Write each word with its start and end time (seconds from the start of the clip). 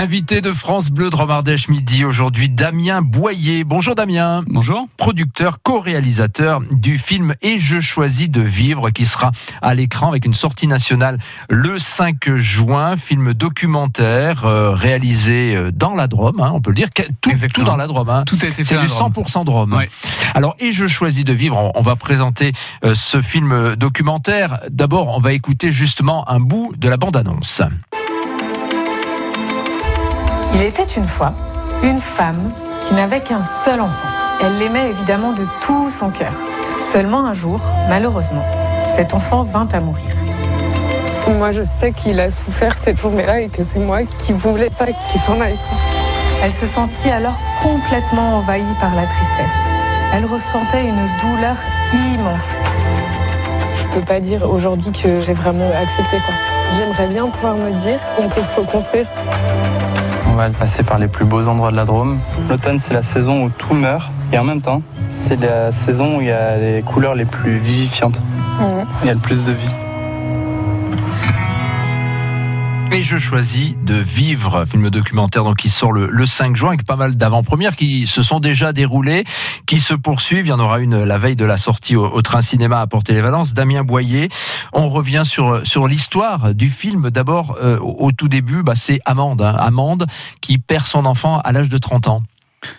Invité 0.00 0.40
de 0.40 0.54
France 0.54 0.88
Bleu 0.88 1.10
de 1.10 1.14
Romardèche 1.14 1.68
midi 1.68 2.06
aujourd'hui, 2.06 2.48
Damien 2.48 3.02
Boyer. 3.02 3.64
Bonjour 3.64 3.94
Damien. 3.94 4.42
Bonjour. 4.46 4.88
Producteur, 4.96 5.60
co-réalisateur 5.62 6.62
du 6.74 6.96
film 6.96 7.34
Et 7.42 7.58
je 7.58 7.80
choisis 7.80 8.30
de 8.30 8.40
vivre 8.40 8.88
qui 8.88 9.04
sera 9.04 9.30
à 9.60 9.74
l'écran 9.74 10.08
avec 10.08 10.24
une 10.24 10.32
sortie 10.32 10.66
nationale 10.66 11.18
le 11.50 11.78
5 11.78 12.34
juin. 12.36 12.96
Film 12.96 13.34
documentaire 13.34 14.46
euh, 14.46 14.70
réalisé 14.70 15.54
euh, 15.54 15.70
dans 15.70 15.92
la 15.92 16.06
Drôme, 16.06 16.40
hein, 16.40 16.52
on 16.54 16.62
peut 16.62 16.70
le 16.70 16.76
dire. 16.76 16.88
Tout, 17.20 17.32
tout 17.52 17.64
dans 17.64 17.76
la 17.76 17.86
Drôme. 17.86 18.08
Hein. 18.08 18.24
Tout 18.24 18.38
a 18.40 18.46
été 18.46 18.54
fait 18.54 18.64
C'est 18.64 18.78
du 18.78 18.86
100% 18.86 19.44
Drôme. 19.44 19.74
Ouais. 19.74 19.90
Alors, 20.34 20.56
Et 20.60 20.72
je 20.72 20.86
choisis 20.86 21.24
de 21.26 21.34
vivre, 21.34 21.58
on, 21.58 21.72
on 21.74 21.82
va 21.82 21.96
présenter 21.96 22.52
euh, 22.84 22.94
ce 22.94 23.20
film 23.20 23.76
documentaire. 23.76 24.60
D'abord, 24.70 25.08
on 25.08 25.20
va 25.20 25.34
écouter 25.34 25.72
justement 25.72 26.26
un 26.30 26.40
bout 26.40 26.72
de 26.78 26.88
la 26.88 26.96
bande-annonce. 26.96 27.60
Il 30.52 30.62
était 30.62 30.82
une 30.82 31.06
fois 31.06 31.32
une 31.82 32.00
femme 32.00 32.50
qui 32.86 32.94
n'avait 32.94 33.20
qu'un 33.20 33.42
seul 33.64 33.80
enfant. 33.80 34.08
Elle 34.42 34.58
l'aimait 34.58 34.88
évidemment 34.90 35.32
de 35.32 35.46
tout 35.60 35.90
son 35.90 36.10
cœur. 36.10 36.32
Seulement 36.92 37.24
un 37.24 37.32
jour, 37.32 37.60
malheureusement, 37.88 38.44
cet 38.96 39.14
enfant 39.14 39.42
vint 39.42 39.68
à 39.72 39.80
mourir. 39.80 40.10
Moi, 41.38 41.52
je 41.52 41.62
sais 41.62 41.92
qu'il 41.92 42.18
a 42.18 42.30
souffert 42.30 42.74
cette 42.76 42.98
journée-là 42.98 43.40
et 43.40 43.48
que 43.48 43.62
c'est 43.62 43.78
moi 43.78 44.00
qui 44.18 44.32
voulais 44.32 44.70
pas 44.70 44.86
qu'il 44.86 45.20
s'en 45.20 45.40
aille. 45.40 45.58
Elle 46.42 46.52
se 46.52 46.66
sentit 46.66 47.10
alors 47.10 47.38
complètement 47.62 48.38
envahie 48.38 48.74
par 48.80 48.94
la 48.94 49.06
tristesse. 49.06 49.56
Elle 50.12 50.24
ressentait 50.24 50.84
une 50.84 51.08
douleur 51.20 51.56
immense. 51.92 52.42
Je 53.74 53.86
peux 53.86 54.04
pas 54.04 54.20
dire 54.20 54.50
aujourd'hui 54.50 54.90
que 54.90 55.20
j'ai 55.20 55.32
vraiment 55.32 55.70
accepté 55.80 56.16
quoi. 56.26 56.34
J'aimerais 56.76 57.06
bien 57.06 57.26
pouvoir 57.26 57.56
me 57.56 57.70
dire 57.72 57.98
qu'on 58.16 58.28
peut 58.28 58.42
se 58.42 58.54
reconstruire. 58.54 59.06
Va 60.40 60.48
passer 60.48 60.82
par 60.82 60.98
les 60.98 61.06
plus 61.06 61.26
beaux 61.26 61.48
endroits 61.48 61.70
de 61.70 61.76
la 61.76 61.84
Drôme. 61.84 62.18
L'automne, 62.48 62.78
c'est 62.78 62.94
la 62.94 63.02
saison 63.02 63.44
où 63.44 63.50
tout 63.50 63.74
meurt. 63.74 64.10
Et 64.32 64.38
en 64.38 64.44
même 64.44 64.62
temps, 64.62 64.80
c'est 65.10 65.38
la 65.38 65.70
saison 65.70 66.16
où 66.16 66.20
il 66.22 66.28
y 66.28 66.30
a 66.30 66.56
les 66.56 66.80
couleurs 66.80 67.14
les 67.14 67.26
plus 67.26 67.58
vivifiantes. 67.58 68.18
Mhm. 68.58 68.86
Il 69.02 69.08
y 69.08 69.10
a 69.10 69.12
le 69.12 69.18
plus 69.18 69.44
de 69.44 69.52
vie. 69.52 69.68
Et 73.00 73.02
je 73.02 73.16
choisis 73.16 73.76
de 73.82 73.94
vivre, 73.94 74.66
film 74.66 74.90
documentaire 74.90 75.42
donc 75.42 75.56
qui 75.56 75.70
sort 75.70 75.90
le, 75.90 76.10
le 76.10 76.26
5 76.26 76.54
juin 76.54 76.68
avec 76.68 76.84
pas 76.84 76.96
mal 76.96 77.16
d'avant-premières 77.16 77.74
qui 77.74 78.06
se 78.06 78.22
sont 78.22 78.40
déjà 78.40 78.74
déroulées, 78.74 79.24
qui 79.64 79.78
se 79.78 79.94
poursuivent. 79.94 80.44
Il 80.44 80.50
y 80.50 80.52
en 80.52 80.60
aura 80.60 80.80
une 80.80 81.04
la 81.04 81.16
veille 81.16 81.34
de 81.34 81.46
la 81.46 81.56
sortie 81.56 81.96
au, 81.96 82.20
train 82.20 82.42
cinéma 82.42 82.78
à 82.78 82.86
Porter-les-Valences. 82.86 83.54
Damien 83.54 83.84
Boyer. 83.84 84.28
On 84.74 84.86
revient 84.86 85.22
sur 85.24 85.66
sur 85.66 85.88
l'histoire 85.88 86.54
du 86.54 86.68
film. 86.68 87.08
D'abord, 87.08 87.56
euh, 87.62 87.78
au, 87.78 88.08
au 88.08 88.12
tout 88.12 88.28
début, 88.28 88.62
bah, 88.62 88.74
c'est 88.74 89.00
Amande, 89.06 89.40
hein. 89.40 89.56
Amande 89.58 90.04
qui 90.42 90.58
perd 90.58 90.84
son 90.84 91.06
enfant 91.06 91.40
à 91.40 91.52
l'âge 91.52 91.70
de 91.70 91.78
30 91.78 92.08
ans. 92.08 92.20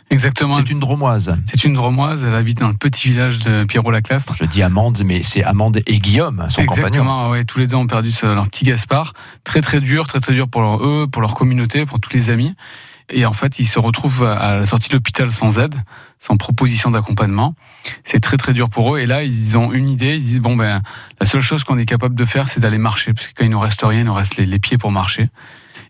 Exactement. 0.10 0.54
C'est 0.54 0.70
une 0.70 0.80
dromoise. 0.80 1.36
C'est 1.46 1.64
une 1.64 1.74
Dromoise, 1.74 2.24
elle 2.26 2.36
habite 2.36 2.60
dans 2.60 2.68
le 2.68 2.76
petit 2.76 3.10
village 3.10 3.40
de 3.40 3.64
Pierrot-Laclastre. 3.64 4.36
Je 4.36 4.46
dis 4.46 4.62
Amande, 4.62 5.02
mais 5.06 5.24
c'est 5.24 5.44
Amande 5.44 5.82
et 5.88 6.00
Guillaume, 6.00 6.46
son 6.50 6.66
compagnon. 6.66 6.88
Exactement, 6.88 7.30
ouais, 7.32 7.44
tous 7.46 7.60
les 7.60 7.68
deux 7.68 7.76
ont 7.78 7.88
perdu 7.88 8.12
leur 8.24 8.48
petit 8.50 8.66
Gaspard. 8.66 9.14
Très 9.44 9.62
très 9.62 9.82
dur, 9.82 10.08
très 10.08 10.20
très 10.20 10.34
dur 10.34 10.48
pour 10.48 10.62
leur- 10.62 10.84
eux, 10.86 11.08
pour 11.12 11.22
leur 11.22 11.34
communauté, 11.34 11.86
pour 11.86 12.00
tous 12.00 12.14
les 12.14 12.30
amis. 12.30 12.54
Et 13.14 13.26
en 13.26 13.34
fait, 13.34 13.60
ils 13.60 13.68
se 13.68 13.80
retrouvent 13.80 14.24
à 14.24 14.56
la 14.56 14.66
sortie 14.66 14.88
de 14.90 14.94
l'hôpital 14.94 15.32
sans 15.32 15.60
aide, 15.60 15.76
sans 16.20 16.38
proposition 16.38 16.92
d'accompagnement. 16.92 17.56
C'est 18.06 18.20
très 18.20 18.38
très 18.38 18.54
dur 18.54 18.70
pour 18.70 18.96
eux. 18.96 19.00
Et 19.00 19.06
là, 19.06 19.24
ils 19.24 19.58
ont 19.58 19.74
une 19.74 19.90
idée. 19.90 20.16
Ils 20.16 20.24
disent 20.24 20.40
bon 20.40 20.56
ben, 20.56 20.82
la 21.20 21.26
seule 21.26 21.42
chose 21.42 21.64
qu'on 21.64 21.78
est 21.78 21.86
capable 21.86 22.16
de 22.16 22.24
faire, 22.26 22.48
c'est 22.48 22.60
d'aller 22.60 22.78
marcher, 22.78 23.14
parce 23.14 23.28
que 23.28 23.34
quand 23.36 23.44
il 23.44 23.50
nous 23.52 23.60
reste 23.60 23.82
rien, 23.84 24.00
il 24.02 24.06
nous 24.06 24.14
reste 24.14 24.38
les, 24.38 24.46
les 24.46 24.60
pieds 24.60 24.78
pour 24.78 24.92
marcher. 24.92 25.30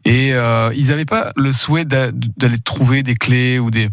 Et 0.05 0.33
euh, 0.33 0.73
ils 0.75 0.87
n'avaient 0.87 1.05
pas 1.05 1.31
le 1.35 1.51
souhait 1.53 1.85
d'a- 1.85 2.11
d'aller 2.11 2.57
trouver 2.59 3.03
des 3.03 3.15
clés 3.15 3.59
ou 3.59 3.69
des 3.71 3.89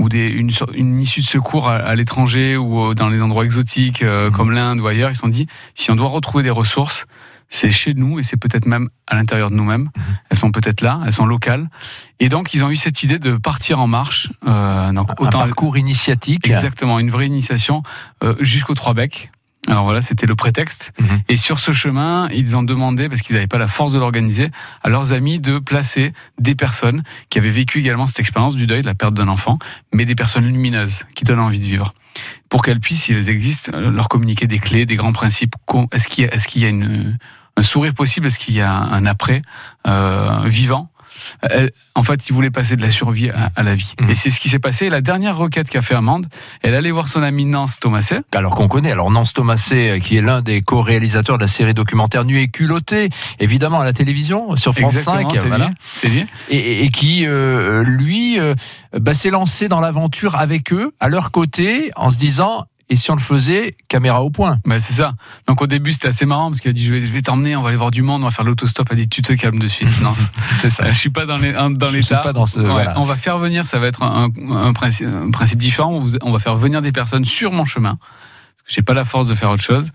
ou 0.00 0.08
des, 0.08 0.26
une, 0.28 0.50
une 0.74 1.00
issue 1.00 1.20
de 1.20 1.24
secours 1.24 1.68
à, 1.68 1.76
à 1.76 1.94
l'étranger 1.94 2.56
ou 2.56 2.90
euh, 2.90 2.94
dans 2.94 3.08
les 3.08 3.22
endroits 3.22 3.44
exotiques 3.44 4.02
euh, 4.02 4.28
comme 4.28 4.50
l'Inde 4.50 4.80
ou 4.80 4.86
ailleurs. 4.88 5.10
Ils 5.10 5.14
se 5.14 5.20
sont 5.20 5.28
dit, 5.28 5.46
si 5.76 5.92
on 5.92 5.94
doit 5.94 6.08
retrouver 6.08 6.42
des 6.42 6.50
ressources, 6.50 7.06
c'est 7.48 7.70
chez 7.70 7.94
nous 7.94 8.18
et 8.18 8.24
c'est 8.24 8.36
peut-être 8.36 8.66
même 8.66 8.88
à 9.06 9.14
l'intérieur 9.14 9.50
de 9.50 9.54
nous-mêmes. 9.54 9.90
Elles 10.30 10.36
sont 10.36 10.50
peut-être 10.50 10.80
là, 10.80 11.00
elles 11.06 11.12
sont 11.12 11.26
locales. 11.26 11.68
Et 12.18 12.28
donc, 12.28 12.54
ils 12.54 12.64
ont 12.64 12.70
eu 12.70 12.76
cette 12.76 13.04
idée 13.04 13.20
de 13.20 13.36
partir 13.36 13.78
en 13.78 13.86
marche. 13.86 14.32
Euh, 14.48 14.90
donc, 14.92 15.10
Un 15.26 15.30
parcours 15.46 15.76
initiatique. 15.78 16.44
Exactement, 16.56 16.98
une 16.98 17.10
vraie 17.10 17.28
initiation 17.28 17.84
euh, 18.24 18.34
jusqu'au 18.40 18.74
Trois 18.74 18.94
Becs. 18.94 19.30
Alors 19.68 19.84
voilà, 19.84 20.00
c'était 20.00 20.26
le 20.26 20.34
prétexte. 20.34 20.92
Mhm. 21.00 21.20
Et 21.28 21.36
sur 21.36 21.58
ce 21.58 21.72
chemin, 21.72 22.28
ils 22.30 22.56
ont 22.56 22.62
demandé, 22.62 23.08
parce 23.08 23.22
qu'ils 23.22 23.34
n'avaient 23.34 23.46
pas 23.46 23.58
la 23.58 23.66
force 23.66 23.92
de 23.92 23.98
l'organiser, 23.98 24.50
à 24.82 24.88
leurs 24.88 25.12
amis 25.12 25.38
de 25.38 25.58
placer 25.58 26.12
des 26.38 26.54
personnes 26.54 27.02
qui 27.30 27.38
avaient 27.38 27.50
vécu 27.50 27.78
également 27.78 28.06
cette 28.06 28.20
expérience 28.20 28.56
du 28.56 28.66
deuil, 28.66 28.82
de 28.82 28.86
la 28.86 28.94
perte 28.94 29.14
d'un 29.14 29.28
enfant, 29.28 29.58
mais 29.92 30.04
des 30.04 30.14
personnes 30.14 30.46
lumineuses 30.46 31.04
qui 31.14 31.24
donnent 31.24 31.40
envie 31.40 31.60
de 31.60 31.66
vivre. 31.66 31.94
Pour 32.48 32.62
qu'elles 32.62 32.80
puissent, 32.80 33.04
si 33.04 33.12
elles 33.12 33.28
existent, 33.28 33.72
leur 33.78 34.08
communiquer 34.08 34.46
des 34.46 34.58
clés, 34.58 34.86
des 34.86 34.96
grands 34.96 35.12
principes. 35.12 35.54
Est-ce 35.92 36.08
qu'il 36.08 36.24
y 36.24 36.28
a, 36.28 36.34
est-ce 36.34 36.46
qu'il 36.46 36.62
y 36.62 36.66
a 36.66 36.68
une, 36.68 37.18
un 37.56 37.62
sourire 37.62 37.94
possible 37.94 38.26
Est-ce 38.26 38.38
qu'il 38.38 38.54
y 38.54 38.60
a 38.60 38.72
un 38.72 39.06
après 39.06 39.42
euh, 39.86 40.42
vivant 40.44 40.90
Elle- 41.42 41.70
en 41.94 42.02
fait, 42.02 42.28
ils 42.28 42.32
voulaient 42.32 42.50
passer 42.50 42.76
de 42.76 42.82
la 42.82 42.90
survie 42.90 43.30
à, 43.30 43.50
à 43.54 43.62
la 43.62 43.74
vie. 43.74 43.94
Mhm. 44.00 44.10
Et 44.10 44.14
c'est 44.14 44.30
ce 44.30 44.40
qui 44.40 44.48
s'est 44.48 44.58
passé. 44.58 44.88
La 44.90 45.00
dernière 45.00 45.36
requête 45.36 45.68
qu'a 45.70 45.82
fait 45.82 45.94
Amande, 45.94 46.26
elle 46.62 46.74
allait 46.74 46.90
voir 46.90 47.08
son 47.08 47.22
ami 47.22 47.44
Nance 47.44 47.78
Thomaset. 47.78 48.20
Alors 48.34 48.54
qu'on 48.54 48.68
connaît, 48.68 48.90
alors 48.92 49.10
Nance 49.10 49.32
Thomaset, 49.32 49.90
euh, 49.90 49.98
qui 50.00 50.16
est 50.16 50.22
l'un 50.22 50.42
des 50.42 50.62
co-réalisateurs 50.62 51.36
de 51.38 51.42
la 51.42 51.48
série 51.48 51.74
documentaire 51.74 52.24
Nu 52.24 52.38
et 52.40 52.48
culotté, 52.48 53.10
évidemment 53.38 53.80
à 53.80 53.84
la 53.84 53.92
télévision, 53.92 54.56
sur 54.56 54.74
France 54.74 54.96
Exactement, 54.96 55.30
5, 55.30 55.36
c'est 55.40 55.46
voilà. 55.48 55.66
lui, 55.68 55.74
c'est 55.94 56.08
lui. 56.08 56.26
Et, 56.50 56.56
et- 56.56 56.84
et 56.84 56.88
qui, 56.88 57.26
euh, 57.26 57.82
lui, 57.84 58.38
euh, 58.40 58.54
bah, 58.98 59.14
s'est 59.14 59.30
lancé 59.30 59.68
dans 59.68 59.80
l'aventure 59.80 60.36
avec 60.36 60.72
eux, 60.72 60.92
à 61.00 61.08
leur 61.08 61.30
côté, 61.30 61.90
en 61.96 62.10
se 62.10 62.18
disant, 62.18 62.66
et 62.90 62.96
si 62.96 63.10
on 63.10 63.14
le 63.14 63.20
faisait, 63.20 63.76
caméra 63.88 64.22
au 64.22 64.30
point 64.30 64.58
Bah, 64.66 64.78
c'est 64.78 64.92
ça. 64.94 65.14
Donc 65.48 65.62
au 65.62 65.66
début, 65.66 65.92
c'était 65.92 66.08
assez 66.08 66.26
marrant 66.26 66.50
parce 66.50 66.60
qu'il 66.60 66.70
a 66.70 66.72
dit 66.74 66.84
je 66.84 66.92
vais, 66.92 67.00
je 67.00 67.12
vais 67.12 67.22
t'emmener, 67.22 67.56
on 67.56 67.62
va 67.62 67.68
aller 67.68 67.78
voir 67.78 67.90
du 67.90 68.02
monde, 68.02 68.22
on 68.22 68.26
va 68.26 68.30
faire 68.30 68.44
l'autostop. 68.44 68.86
Elle 68.90 68.98
a 68.98 69.00
dit 69.02 69.08
tu 69.08 69.22
te 69.22 69.32
calmes 69.32 69.58
de 69.58 69.66
suite. 69.68 70.00
Non, 70.02 70.12
C'est 70.60 70.70
ça. 70.70 70.90
je 70.92 70.98
suis 70.98 71.10
pas 71.10 71.24
dans 71.26 71.36
les 71.38 71.52
dans 71.52 71.88
Je 71.88 72.00
suis 72.00 72.14
pas 72.22 72.32
dans 72.32 72.46
ce- 72.46 72.60
Ouais, 72.60 72.68
voilà. 72.68 72.98
On 72.98 73.04
va 73.04 73.16
faire 73.16 73.38
venir, 73.38 73.66
ça 73.66 73.78
va 73.78 73.86
être 73.86 74.02
un, 74.02 74.30
principe, 74.72 75.06
un 75.06 75.30
principe 75.30 75.58
différent. 75.58 75.92
On, 75.94 76.00
vous- 76.00 76.16
on 76.22 76.32
va 76.32 76.38
faire 76.38 76.56
venir 76.56 76.82
des 76.82 76.92
personnes 76.92 77.24
sur 77.24 77.52
mon 77.52 77.64
chemin. 77.64 77.96
Parce 77.98 78.68
que 78.68 78.74
j'ai 78.76 78.82
pas 78.82 78.94
la 78.94 79.04
force 79.04 79.26
de 79.26 79.34
faire 79.34 79.50
autre 79.50 79.62
chose. 79.62 79.90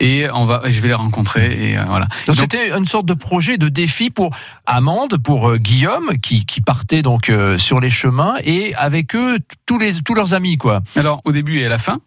Et 0.00 0.26
on 0.32 0.44
va, 0.46 0.62
je 0.70 0.80
vais 0.80 0.88
les 0.88 0.94
rencontrer. 0.94 1.70
Et 1.72 1.76
euh, 1.78 1.84
voilà. 1.86 2.06
Donc 2.26 2.28
Donc, 2.28 2.36
c'était 2.36 2.70
une 2.76 2.86
sorte 2.86 3.04
de 3.06 3.12
projet, 3.14 3.58
de 3.58 3.68
défi 3.68 4.08
pour 4.10 4.30
Amande, 4.66 5.18
pour 5.22 5.50
euh, 5.50 5.56
Guillaume, 5.58 6.16
qui, 6.22 6.46
qui 6.46 6.60
partait 6.62 7.02
donc 7.02 7.28
euh, 7.28 7.58
sur 7.58 7.80
les 7.80 7.90
chemins, 7.90 8.34
et 8.42 8.74
avec 8.76 9.14
eux, 9.14 9.38
tous, 9.66 9.78
les, 9.78 10.00
tous 10.02 10.14
leurs 10.14 10.32
amis, 10.34 10.56
quoi. 10.56 10.80
Alors 10.96 11.20
au 11.24 11.32
début 11.32 11.58
et 11.60 11.66
à 11.66 11.68
la 11.68 11.78
fin. 11.78 12.00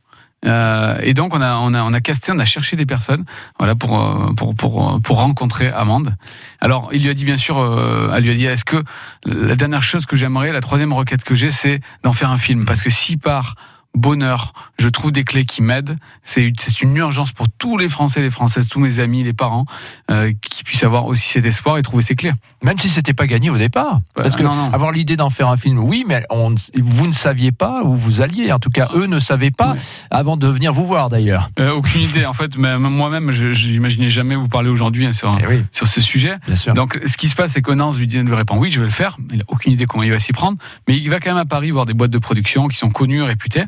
Euh, 0.45 0.97
et 1.01 1.13
donc 1.13 1.33
on 1.33 1.41
a 1.41 1.55
on 1.55 1.73
a 1.73 1.81
on 1.81 1.93
a 1.93 1.99
casté, 1.99 2.31
on 2.31 2.37
a 2.37 2.45
cherché 2.45 2.75
des 2.75 2.85
personnes, 2.85 3.25
voilà 3.57 3.73
pour 3.73 3.99
euh, 3.99 4.33
pour 4.33 4.53
pour 4.53 5.01
pour 5.01 5.17
rencontrer 5.17 5.67
Amande. 5.69 6.15
Alors 6.61 6.89
il 6.93 7.01
lui 7.01 7.09
a 7.09 7.13
dit 7.15 7.25
bien 7.25 7.37
sûr, 7.37 7.57
euh, 7.57 8.13
elle 8.13 8.23
lui 8.23 8.31
a 8.31 8.35
dit 8.35 8.45
est-ce 8.45 8.63
que 8.63 8.83
la 9.25 9.55
dernière 9.55 9.81
chose 9.81 10.05
que 10.05 10.15
j'aimerais, 10.15 10.51
la 10.51 10.61
troisième 10.61 10.93
requête 10.93 11.23
que 11.23 11.33
j'ai, 11.33 11.49
c'est 11.49 11.81
d'en 12.03 12.13
faire 12.13 12.29
un 12.29 12.37
film? 12.37 12.65
Parce 12.65 12.83
que 12.83 12.91
si 12.91 13.17
par 13.17 13.55
bonheur, 13.97 14.53
je 14.79 14.87
trouve 14.87 15.11
des 15.11 15.23
clés 15.23 15.45
qui 15.45 15.61
m'aident. 15.61 15.97
C'est 16.23 16.41
une- 16.81 16.95
urgence 16.97 17.31
pour 17.31 17.47
tous 17.59 17.77
les 17.77 17.89
Français, 17.89 18.21
les 18.21 18.29
Françaises, 18.31 18.69
tous 18.69 18.79
mes 18.79 18.99
amis, 18.99 19.23
les 19.23 19.33
parents, 19.33 19.65
euh, 20.09 20.31
qui 20.41 20.63
puissent 20.63 20.83
avoir 20.83 21.05
aussi 21.05 21.29
cet 21.29 21.45
espoir 21.45 21.77
et 21.77 21.81
trouver 21.83 22.01
ces 22.01 22.15
clés. 22.15 22.31
Même 22.63 22.77
si 22.79 22.89
c'était 22.89 23.13
pas 23.13 23.27
gagné 23.27 23.49
au 23.51 23.57
départ. 23.57 23.99
Parce 24.15 24.35
que 24.35 24.41
non, 24.41 24.55
non. 24.55 24.73
avoir 24.73 24.91
l'idée 24.91 25.15
d'en 25.15 25.29
faire 25.29 25.47
un 25.49 25.57
film, 25.57 25.77
oui, 25.79 26.05
mais 26.07 26.23
on, 26.31 26.55
vous 26.75 27.07
ne 27.07 27.11
saviez 27.13 27.51
pas 27.51 27.83
où 27.83 27.95
vous 27.95 28.21
alliez. 28.21 28.51
En 28.51 28.57
tout 28.59 28.69
cas, 28.71 28.89
eux 28.95 29.05
ne 29.05 29.19
savaient 29.19 29.51
pas 29.51 29.75
avant 30.09 30.37
de 30.37 30.47
venir 30.47 30.73
vous 30.73 30.87
voir 30.87 31.09
d'ailleurs. 31.09 31.49
Euh, 31.59 31.71
aucune 31.73 32.01
idée. 32.01 32.25
En 32.25 32.33
fait, 32.33 32.57
même 32.57 32.81
moi-même, 32.87 33.31
je 33.31 33.53
j'imaginais 33.53 34.09
jamais 34.09 34.35
vous 34.35 34.47
parler 34.47 34.69
aujourd'hui 34.69 35.05
hein, 35.05 35.11
sur 35.11 35.37
Eh 35.39 35.45
oui, 35.47 35.63
sur 35.71 35.87
ce 35.87 36.01
sujet. 36.01 36.35
bien 36.47 36.55
sûr. 36.55 36.73
Donc, 36.73 36.99
ce 37.05 37.15
qui 37.17 37.29
se 37.29 37.35
passe, 37.35 37.51
c'est 37.51 37.61
que 37.61 37.71
Nance 37.71 37.97
lui, 37.97 38.07
lui 38.07 38.33
répond 38.35 38.57
oui, 38.57 38.71
je 38.71 38.79
vais 38.79 38.85
le 38.85 38.91
faire. 38.91 39.17
Il 39.31 39.37
n'a 39.39 39.43
aucune 39.49 39.73
idée 39.73 39.85
comment 39.85 40.03
il 40.03 40.11
va 40.11 40.19
s'y 40.19 40.31
prendre, 40.33 40.57
mais 40.88 40.97
il 40.97 41.09
va 41.09 41.19
quand 41.19 41.29
même 41.29 41.38
à 41.38 41.45
Paris 41.45 41.69
voir 41.71 41.85
des 41.85 41.93
boîtes 41.93 42.11
de 42.11 42.17
production 42.19 42.67
qui 42.67 42.77
sont 42.77 42.89
connues, 42.89 43.21
réputées. 43.21 43.65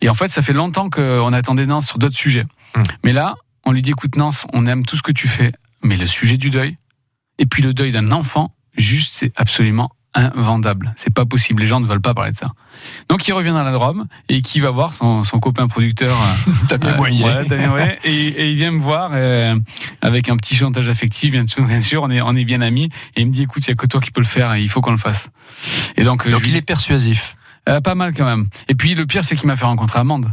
Et 0.00 0.08
en 0.08 0.14
fait, 0.14 0.28
ça 0.28 0.42
fait 0.42 0.52
longtemps 0.52 0.90
qu'on 0.90 1.32
attendait 1.32 1.66
Nance 1.66 1.86
sur 1.86 1.98
d'autres 1.98 2.16
sujets. 2.16 2.46
Hmm. 2.74 2.82
Mais 3.04 3.12
là, 3.12 3.34
on 3.64 3.72
lui 3.72 3.82
dit 3.82 3.90
écoute, 3.90 4.16
Nance, 4.16 4.46
on 4.52 4.66
aime 4.66 4.84
tout 4.84 4.96
ce 4.96 5.02
que 5.02 5.12
tu 5.12 5.28
fais, 5.28 5.52
mais 5.82 5.96
le 5.96 6.06
sujet 6.06 6.36
du 6.36 6.50
deuil, 6.50 6.76
et 7.38 7.46
puis 7.46 7.62
le 7.62 7.74
deuil 7.74 7.92
d'un 7.92 8.12
enfant, 8.12 8.54
juste, 8.76 9.12
c'est 9.14 9.32
absolument 9.36 9.90
invendable. 10.16 10.92
C'est 10.96 11.12
pas 11.12 11.26
possible. 11.26 11.62
Les 11.62 11.68
gens 11.68 11.78
ne 11.80 11.86
veulent 11.86 12.00
pas 12.00 12.14
parler 12.14 12.30
de 12.32 12.36
ça. 12.36 12.50
Donc, 13.08 13.28
il 13.28 13.32
revient 13.32 13.50
dans 13.50 13.62
la 13.62 13.72
Drôme 13.72 14.06
et 14.28 14.40
qui 14.40 14.60
va 14.60 14.70
voir 14.70 14.92
son, 14.94 15.22
son 15.24 15.40
copain 15.40 15.68
producteur. 15.68 16.16
euh, 16.16 16.52
Damien 16.68 16.92
euh, 16.92 16.96
Boyer. 16.96 17.98
et, 18.04 18.26
et 18.28 18.50
il 18.50 18.56
vient 18.56 18.70
me 18.70 18.80
voir 18.80 19.10
euh, 19.12 19.56
avec 20.00 20.28
un 20.28 20.36
petit 20.36 20.54
chantage 20.54 20.88
affectif, 20.88 21.32
bien 21.32 21.46
sûr, 21.46 21.64
bien 21.64 21.80
sûr, 21.80 22.02
on 22.02 22.10
est, 22.10 22.20
on 22.22 22.34
est 22.34 22.44
bien 22.44 22.62
amis. 22.62 22.88
Et 23.14 23.20
il 23.22 23.26
me 23.26 23.32
dit, 23.32 23.42
écoute, 23.42 23.66
il 23.66 23.70
n'y 23.70 23.72
a 23.72 23.76
que 23.76 23.86
toi 23.86 24.00
qui 24.00 24.10
peux 24.10 24.20
le 24.22 24.26
faire 24.26 24.54
et 24.54 24.62
il 24.62 24.68
faut 24.70 24.80
qu'on 24.80 24.92
le 24.92 24.96
fasse. 24.96 25.30
Et 25.96 26.02
donc, 26.02 26.26
euh, 26.26 26.30
Donc 26.30 26.40
je 26.40 26.44
lui 26.46 26.52
il 26.52 26.56
est 26.56 26.62
persuasif. 26.62 27.36
Euh, 27.68 27.80
pas 27.80 27.94
mal 27.94 28.12
quand 28.14 28.24
même. 28.24 28.46
Et 28.68 28.74
puis 28.74 28.94
le 28.94 29.06
pire, 29.06 29.24
c'est 29.24 29.36
qu'il 29.36 29.46
m'a 29.46 29.56
fait 29.56 29.64
rencontrer 29.64 29.98
Amande. 29.98 30.26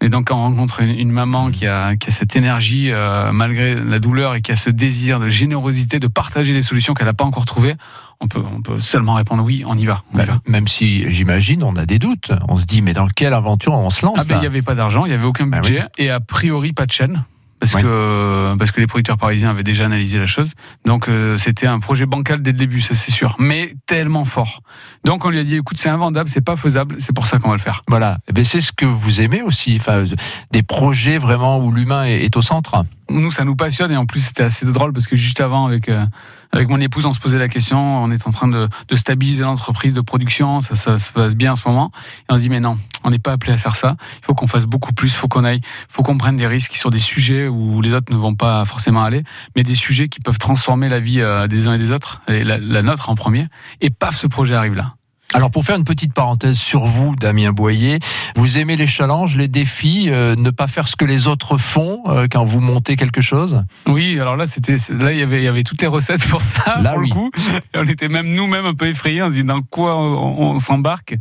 Et 0.00 0.08
donc 0.08 0.26
quand 0.28 0.36
on 0.36 0.42
rencontre 0.48 0.80
une, 0.80 0.90
une 0.90 1.12
maman 1.12 1.50
qui 1.50 1.66
a, 1.66 1.96
qui 1.96 2.08
a 2.08 2.12
cette 2.12 2.34
énergie 2.36 2.90
euh, 2.90 3.30
malgré 3.32 3.74
la 3.76 3.98
douleur 4.00 4.34
et 4.34 4.42
qui 4.42 4.50
a 4.52 4.56
ce 4.56 4.68
désir 4.68 5.20
de 5.20 5.28
générosité, 5.28 5.98
de 6.00 6.08
partager 6.08 6.52
des 6.52 6.62
solutions 6.62 6.94
qu'elle 6.94 7.06
n'a 7.06 7.14
pas 7.14 7.24
encore 7.24 7.44
trouvées, 7.46 7.76
on 8.20 8.26
peut, 8.28 8.42
on 8.54 8.60
peut 8.60 8.78
seulement 8.80 9.14
répondre 9.14 9.44
oui, 9.44 9.62
on 9.66 9.78
y 9.78 9.86
va. 9.86 10.02
On 10.12 10.16
y 10.16 10.18
Bah, 10.18 10.24
va. 10.24 10.40
Même 10.46 10.66
si 10.66 11.08
j'imagine, 11.10 11.62
on 11.62 11.76
a 11.76 11.86
des 11.86 11.98
doutes. 11.98 12.32
On 12.48 12.56
se 12.56 12.64
dit, 12.66 12.82
mais 12.82 12.92
dans 12.92 13.06
quelle 13.06 13.32
aventure 13.34 13.72
on 13.74 13.88
se 13.88 14.04
lance 14.04 14.16
Ah 14.18 14.24
ben 14.28 14.36
il 14.36 14.40
n'y 14.40 14.46
avait 14.46 14.62
pas 14.62 14.74
d'argent, 14.74 15.04
il 15.04 15.08
n'y 15.08 15.14
avait 15.14 15.24
aucun 15.26 15.46
Bah 15.46 15.60
budget 15.60 15.84
et 15.96 16.10
a 16.10 16.20
priori 16.20 16.72
pas 16.72 16.86
de 16.86 16.92
chaîne. 16.92 17.24
Parce, 17.60 17.74
que, 17.74 18.54
parce 18.58 18.72
que 18.72 18.80
les 18.80 18.86
producteurs 18.86 19.16
parisiens 19.16 19.50
avaient 19.50 19.62
déjà 19.62 19.86
analysé 19.86 20.18
la 20.18 20.26
chose. 20.26 20.52
Donc 20.84 21.08
euh, 21.08 21.36
c'était 21.38 21.66
un 21.66 21.78
projet 21.78 22.06
bancal 22.06 22.42
dès 22.42 22.52
le 22.52 22.58
début, 22.58 22.80
ça 22.80 22.94
c'est 22.94 23.10
sûr. 23.10 23.36
Mais 23.38 23.74
tellement 23.86 24.24
fort. 24.24 24.62
Donc 25.04 25.24
on 25.24 25.30
lui 25.30 25.38
a 25.38 25.44
dit 25.44 25.56
écoute, 25.56 25.78
c'est 25.78 25.88
invendable, 25.88 26.28
c'est 26.28 26.44
pas 26.44 26.56
faisable, 26.56 26.96
c'est 26.98 27.14
pour 27.14 27.26
ça 27.26 27.38
qu'on 27.38 27.48
va 27.48 27.56
le 27.56 27.60
faire. 27.60 27.82
Voilà. 27.88 28.18
Ben, 28.32 28.44
c'est 28.44 28.60
ce 28.60 28.72
que 28.72 28.84
vous 28.84 29.20
aimez 29.20 29.42
aussi. 29.42 29.76
Enfin, 29.80 30.04
des 30.50 30.62
projets 30.62 31.18
vraiment 31.18 31.58
où 31.58 31.72
l'humain 31.72 32.04
est, 32.04 32.24
est 32.24 32.36
au 32.36 32.42
centre. 32.42 32.84
Nous, 33.10 33.30
ça 33.30 33.44
nous 33.44 33.56
passionne 33.56 33.92
et 33.92 33.96
en 33.96 34.06
plus 34.06 34.20
c'était 34.20 34.44
assez 34.44 34.66
drôle 34.66 34.92
parce 34.92 35.06
que 35.06 35.16
juste 35.16 35.40
avant, 35.40 35.66
avec, 35.66 35.88
euh, 35.88 36.06
avec 36.54 36.68
mon 36.68 36.80
épouse, 36.80 37.04
on 37.04 37.12
se 37.12 37.18
posait 37.18 37.38
la 37.38 37.48
question. 37.48 37.78
On 38.02 38.10
est 38.12 38.26
en 38.26 38.30
train 38.30 38.46
de, 38.46 38.68
de 38.88 38.96
stabiliser 38.96 39.42
l'entreprise 39.42 39.92
de 39.92 40.00
production, 40.00 40.60
ça, 40.60 40.76
ça 40.76 40.98
se 40.98 41.10
passe 41.10 41.34
bien 41.34 41.52
en 41.52 41.56
ce 41.56 41.66
moment. 41.66 41.90
Et 42.20 42.32
on 42.32 42.36
se 42.36 42.42
dit 42.42 42.48
mais 42.48 42.60
non, 42.60 42.78
on 43.02 43.10
n'est 43.10 43.18
pas 43.18 43.32
appelé 43.32 43.52
à 43.52 43.56
faire 43.56 43.74
ça. 43.74 43.96
Il 44.20 44.24
faut 44.24 44.34
qu'on 44.34 44.46
fasse 44.46 44.66
beaucoup 44.66 44.92
plus, 44.92 45.08
il 45.08 45.16
faut 45.16 45.26
qu'on 45.28 45.44
aille, 45.44 45.60
faut 45.88 46.02
qu'on 46.04 46.16
prenne 46.16 46.36
des 46.36 46.46
risques 46.46 46.76
sur 46.76 46.90
des 46.90 47.00
sujets 47.00 47.48
où 47.48 47.82
les 47.82 47.92
autres 47.92 48.12
ne 48.12 48.18
vont 48.18 48.36
pas 48.36 48.64
forcément 48.64 49.02
aller, 49.02 49.24
mais 49.56 49.64
des 49.64 49.74
sujets 49.74 50.08
qui 50.08 50.20
peuvent 50.20 50.38
transformer 50.38 50.88
la 50.88 51.00
vie 51.00 51.20
euh, 51.20 51.48
des 51.48 51.66
uns 51.66 51.72
et 51.72 51.78
des 51.78 51.90
autres, 51.90 52.22
et 52.28 52.44
la, 52.44 52.58
la 52.58 52.82
nôtre 52.82 53.10
en 53.10 53.16
premier. 53.16 53.48
Et 53.80 53.90
paf, 53.90 54.14
ce 54.14 54.28
projet 54.28 54.54
arrive 54.54 54.74
là. 54.74 54.94
Alors 55.32 55.50
pour 55.50 55.64
faire 55.64 55.74
une 55.76 55.84
petite 55.84 56.12
parenthèse 56.12 56.58
sur 56.58 56.86
vous, 56.86 57.16
Damien 57.16 57.50
Boyer, 57.50 57.98
vous 58.36 58.56
aimez 58.58 58.76
les 58.76 58.86
challenges, 58.86 59.36
les 59.36 59.48
défis, 59.48 60.06
euh, 60.08 60.36
ne 60.36 60.50
pas 60.50 60.68
faire 60.68 60.86
ce 60.86 60.94
que 60.94 61.04
les 61.04 61.26
autres 61.26 61.56
font 61.56 62.02
euh, 62.06 62.28
quand 62.30 62.44
vous 62.44 62.60
montez 62.60 62.94
quelque 62.94 63.20
chose? 63.20 63.64
Oui, 63.88 64.16
alors 64.20 64.36
là, 64.36 64.46
c'était 64.46 64.76
là 64.90 65.12
il 65.12 65.18
y 65.18 65.22
avait 65.22 65.38
il 65.40 65.44
y 65.44 65.48
avait 65.48 65.64
toutes 65.64 65.80
les 65.82 65.88
recettes 65.88 66.24
pour 66.28 66.42
ça. 66.42 66.78
Là, 66.80 66.90
pour 66.92 67.00
oui. 67.00 67.08
le 67.08 67.14
coup, 67.14 67.30
Et 67.74 67.78
on 67.78 67.88
était 67.88 68.06
même 68.08 68.28
nous-mêmes 68.32 68.66
un 68.66 68.74
peu 68.74 68.86
effrayés, 68.86 69.22
on 69.24 69.28
se 69.30 69.34
dit 69.34 69.44
dans 69.44 69.60
quoi 69.62 69.96
on, 69.96 70.52
on 70.54 70.58
s'embarque? 70.60 71.16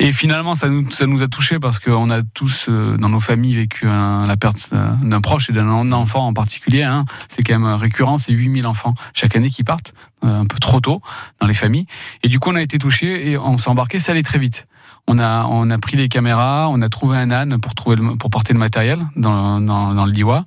Et 0.00 0.10
finalement, 0.10 0.56
ça 0.56 0.68
nous 0.68 0.90
ça 0.90 1.06
nous 1.06 1.22
a 1.22 1.28
touchés 1.28 1.60
parce 1.60 1.78
qu'on 1.78 2.10
a 2.10 2.22
tous 2.22 2.66
euh, 2.68 2.96
dans 2.96 3.08
nos 3.10 3.20
familles 3.20 3.54
vécu 3.54 3.86
un- 3.86 4.26
la 4.26 4.36
perte 4.36 4.70
d'un 4.72 5.20
proche 5.20 5.50
et 5.50 5.52
d'un 5.52 5.92
enfant 5.92 6.26
en 6.26 6.32
particulier. 6.32 6.82
hein. 6.82 7.04
C'est 7.28 7.44
quand 7.44 7.56
même 7.58 7.72
récurrent, 7.74 8.18
c'est 8.18 8.32
8000 8.32 8.66
enfants 8.66 8.94
chaque 9.14 9.36
année 9.36 9.50
qui 9.50 9.62
partent 9.62 9.94
un 10.24 10.46
peu 10.46 10.58
trop 10.58 10.80
tôt 10.80 11.00
dans 11.40 11.46
les 11.46 11.54
familles. 11.54 11.86
Et 12.22 12.28
du 12.28 12.38
coup, 12.40 12.50
on 12.50 12.56
a 12.56 12.62
été 12.62 12.78
touchés 12.78 13.30
et 13.30 13.38
on 13.38 13.58
s'est 13.58 13.68
embarqué. 13.70 13.98
Ça 13.98 14.12
allait 14.12 14.22
très 14.22 14.38
vite. 14.38 14.66
On 15.06 15.18
a, 15.18 15.44
on 15.44 15.68
a 15.68 15.78
pris 15.78 15.98
les 15.98 16.08
caméras, 16.08 16.68
on 16.70 16.80
a 16.80 16.88
trouvé 16.88 17.18
un 17.18 17.30
âne 17.30 17.58
pour, 17.60 17.74
trouver 17.74 17.96
le- 17.96 18.16
pour 18.16 18.30
porter 18.30 18.54
le 18.54 18.58
matériel 18.58 18.98
dans, 19.16 19.60
dans, 19.60 19.92
dans 19.92 20.06
le 20.06 20.12
Liwa. 20.12 20.46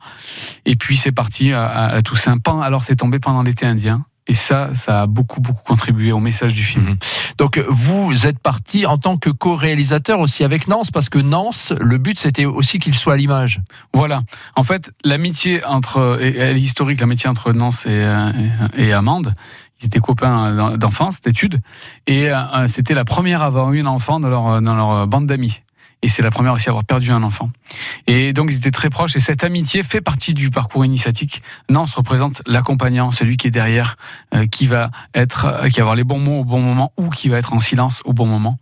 Et 0.65 0.75
puis 0.75 0.97
c'est 0.97 1.12
parti 1.12 1.53
à, 1.53 1.68
à, 1.69 2.01
Toussaint. 2.01 2.38
Alors 2.63 2.83
c'est 2.83 2.95
tombé 2.95 3.19
pendant 3.19 3.44
l'été 3.44 3.68
indien. 3.68 4.03
Et 4.29 4.33
ça, 4.33 4.74
ça 4.74 5.03
a 5.03 5.07
beaucoup, 5.07 5.39
beaucoup 5.39 5.63
contribué 5.63 6.12
au 6.12 6.19
message 6.19 6.53
du 6.53 6.63
film. 6.63 6.83
Mhm. 6.85 6.97
Donc 7.38 7.59
vous 7.69 8.25
êtes 8.27 8.39
parti 8.39 8.85
en 8.85 8.97
tant 8.97 9.15
que 9.18 9.29
co-réalisateur 9.29 10.19
aussi 10.19 10.44
avec 10.44 10.68
Nance, 10.68 10.91
parce 10.91 11.07
que 11.07 11.18
Nance, 11.19 11.71
le 11.79 11.97
but 11.97 12.19
c'était 12.19 12.44
aussi 12.45 12.79
qu'il 12.79 12.95
soit 12.95 13.13
à 13.13 13.18
l'image. 13.18 13.62
Voilà. 13.94 14.24
En 14.56 14.63
fait, 14.63 14.91
l'amitié 15.06 15.63
entre, 15.63 16.19
elle 16.21 16.57
est 16.57 16.59
historique, 16.59 17.00
l'amitié 17.00 17.29
entre 17.29 17.53
Nance 17.53 17.85
et, 17.85 17.89
euh, 17.91 18.31
et, 18.75 18.88
et 18.88 18.91
Amande. 18.94 19.33
Ils 19.81 19.85
étaient 19.88 20.00
copains 20.00 20.53
d'en- 20.56 20.77
d'enfance, 20.77 21.21
d'études. 21.21 21.62
Et 22.07 22.29
euh, 22.29 22.68
c'était 22.68 22.94
la 22.94 23.06
première 23.06 23.41
à 23.41 23.45
avoir 23.45 23.71
eu 23.74 23.81
un 23.81 23.85
enfant 23.85 24.19
dans 24.19 24.29
leur, 24.29 24.62
dans 24.62 24.75
leur 24.75 25.07
bande 25.07 25.27
d'amis. 25.27 25.62
Et 26.03 26.09
c'est 26.09 26.21
la 26.21 26.29
première 26.29 26.53
aussi 26.53 26.69
à 26.69 26.71
avoir 26.71 26.85
perdu 26.85 27.12
un 27.12 27.24
enfant. 27.24 27.50
Et 28.06 28.31
donc 28.31 28.51
ils 28.51 28.57
étaient 28.57 28.71
très 28.71 28.89
proches. 28.91 29.15
Et 29.15 29.19
cette 29.19 29.44
amitié 29.44 29.81
fait 29.81 30.00
partie 30.01 30.35
du 30.35 30.51
parcours 30.51 30.85
initiatique. 30.85 31.41
Nance 31.69 31.95
représente 31.95 32.44
l'accompagnant, 32.45 33.09
celui 33.09 33.35
qui 33.35 33.47
est 33.47 33.51
derrière, 33.51 33.97
euh, 34.35 34.45
qui 34.45 34.68
va 34.68 34.91
être, 35.15 35.45
euh, 35.45 35.69
qui 35.69 35.77
va 35.77 35.81
avoir 35.81 35.95
les 35.95 36.03
bons 36.03 36.19
mots 36.19 36.41
au 36.41 36.44
bon 36.44 36.62
moment 36.62 36.94
ou 36.97 37.09
qui 37.09 37.29
va 37.29 37.38
être 37.39 37.53
en 37.53 37.59
silence 37.59 38.03
au 38.06 38.13
bon 38.13 38.27
moment. 38.27 38.59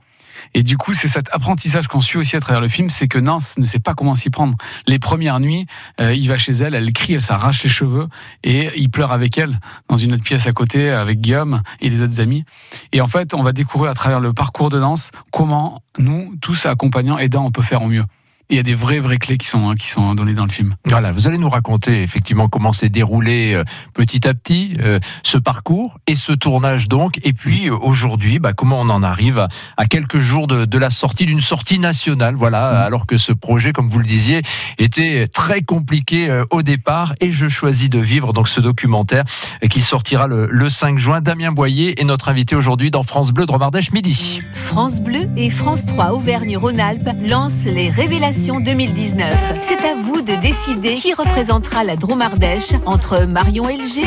Et 0.53 0.63
du 0.63 0.77
coup, 0.77 0.93
c'est 0.93 1.07
cet 1.07 1.29
apprentissage 1.31 1.87
qu'on 1.87 2.01
suit 2.01 2.17
aussi 2.17 2.35
à 2.35 2.39
travers 2.39 2.61
le 2.61 2.67
film, 2.67 2.89
c'est 2.89 3.07
que 3.07 3.17
Nance 3.17 3.57
ne 3.57 3.65
sait 3.65 3.79
pas 3.79 3.93
comment 3.93 4.15
s'y 4.15 4.29
prendre. 4.29 4.55
Les 4.87 4.99
premières 4.99 5.39
nuits, 5.39 5.65
euh, 5.99 6.13
il 6.13 6.27
va 6.27 6.37
chez 6.37 6.53
elle, 6.53 6.75
elle 6.75 6.91
crie, 6.93 7.13
elle 7.13 7.21
s'arrache 7.21 7.63
les 7.63 7.69
cheveux 7.69 8.07
et 8.43 8.71
il 8.77 8.89
pleure 8.89 9.11
avec 9.11 9.37
elle 9.37 9.59
dans 9.89 9.97
une 9.97 10.13
autre 10.13 10.23
pièce 10.23 10.47
à 10.47 10.51
côté 10.51 10.89
avec 10.89 11.21
Guillaume 11.21 11.61
et 11.81 11.89
les 11.89 12.01
autres 12.01 12.19
amis. 12.19 12.43
Et 12.91 13.01
en 13.01 13.07
fait, 13.07 13.33
on 13.33 13.43
va 13.43 13.51
découvrir 13.51 13.91
à 13.91 13.95
travers 13.95 14.19
le 14.19 14.33
parcours 14.33 14.69
de 14.69 14.79
Nance 14.79 15.11
comment 15.31 15.81
nous, 15.97 16.33
tous 16.41 16.65
accompagnants, 16.65 17.17
aidants, 17.17 17.45
on 17.45 17.51
peut 17.51 17.61
faire 17.61 17.81
au 17.81 17.87
mieux. 17.87 18.05
Il 18.49 18.57
y 18.57 18.59
a 18.59 18.63
des 18.63 18.75
vraies, 18.75 18.99
vraies 18.99 19.17
clés 19.17 19.37
qui 19.37 19.47
sont, 19.47 19.73
qui 19.73 19.87
sont 19.87 20.13
données 20.13 20.33
dans 20.33 20.45
le 20.45 20.51
film. 20.51 20.75
Voilà, 20.85 21.11
vous 21.11 21.27
allez 21.27 21.39
nous 21.39 21.49
raconter 21.49 22.03
effectivement 22.03 22.47
comment 22.47 22.73
s'est 22.73 22.89
déroulé 22.89 23.53
euh, 23.53 23.63
petit 23.95 24.27
à 24.27 24.35
petit 24.35 24.77
euh, 24.81 24.99
ce 25.23 25.39
parcours 25.39 25.97
et 26.05 26.15
ce 26.15 26.31
tournage 26.31 26.87
donc, 26.87 27.19
et 27.23 27.33
puis 27.33 27.69
euh, 27.69 27.75
aujourd'hui, 27.75 28.37
bah, 28.37 28.53
comment 28.53 28.77
on 28.79 28.89
en 28.89 29.01
arrive 29.01 29.39
à, 29.39 29.47
à 29.77 29.87
quelques 29.87 30.19
jours 30.19 30.45
de, 30.45 30.65
de 30.65 30.77
la 30.77 30.91
sortie 30.91 31.25
d'une 31.25 31.41
sortie 31.41 31.79
nationale, 31.79 32.35
voilà, 32.35 32.83
alors 32.83 33.07
que 33.07 33.17
ce 33.17 33.33
projet, 33.33 33.71
comme 33.71 33.89
vous 33.89 33.99
le 33.99 34.05
disiez, 34.05 34.41
était 34.77 35.27
très 35.27 35.61
compliqué 35.61 36.29
euh, 36.29 36.45
au 36.51 36.61
départ. 36.61 37.13
Et 37.21 37.31
je 37.31 37.47
choisis 37.47 37.89
de 37.89 37.99
vivre 37.99 38.31
donc 38.31 38.47
ce 38.47 38.61
documentaire 38.61 39.23
qui 39.71 39.81
sortira 39.81 40.27
le, 40.27 40.47
le 40.51 40.69
5 40.69 40.99
juin. 40.99 41.21
Damien 41.21 41.51
Boyer 41.51 41.99
est 41.99 42.03
notre 42.03 42.29
invité 42.29 42.55
aujourd'hui 42.55 42.91
dans 42.91 43.03
France 43.03 43.31
Bleu 43.31 43.47
Dromardèche 43.47 43.91
midi. 43.91 44.41
France 44.53 44.99
Bleu 45.01 45.29
et 45.35 45.49
France 45.49 45.85
3 45.87 46.11
Auvergne-Rhône-Alpes 46.11 47.09
lancent 47.27 47.65
les 47.65 47.89
Révélations 47.89 48.34
2019. 48.35 49.59
C'est 49.61 49.79
à 49.79 49.95
vous 49.95 50.21
de 50.21 50.35
décider 50.41 50.95
qui 50.95 51.13
représentera 51.13 51.83
la 51.83 51.95
Dromardèche 51.95 52.73
entre 52.85 53.25
Marion 53.25 53.65
LG, 53.65 54.03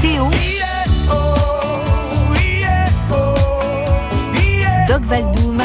Théo, 0.00 0.30
Doc 4.86 5.02
Valdoum, 5.02 5.58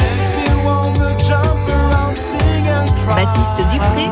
Baptiste 3.06 3.56
Dupré, 3.70 4.06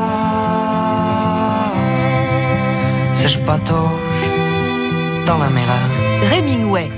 dans 5.25 5.37
la 5.37 5.49
mélasse. 5.49 5.95
Rémi 6.31 6.57
Nouet. 6.57 6.91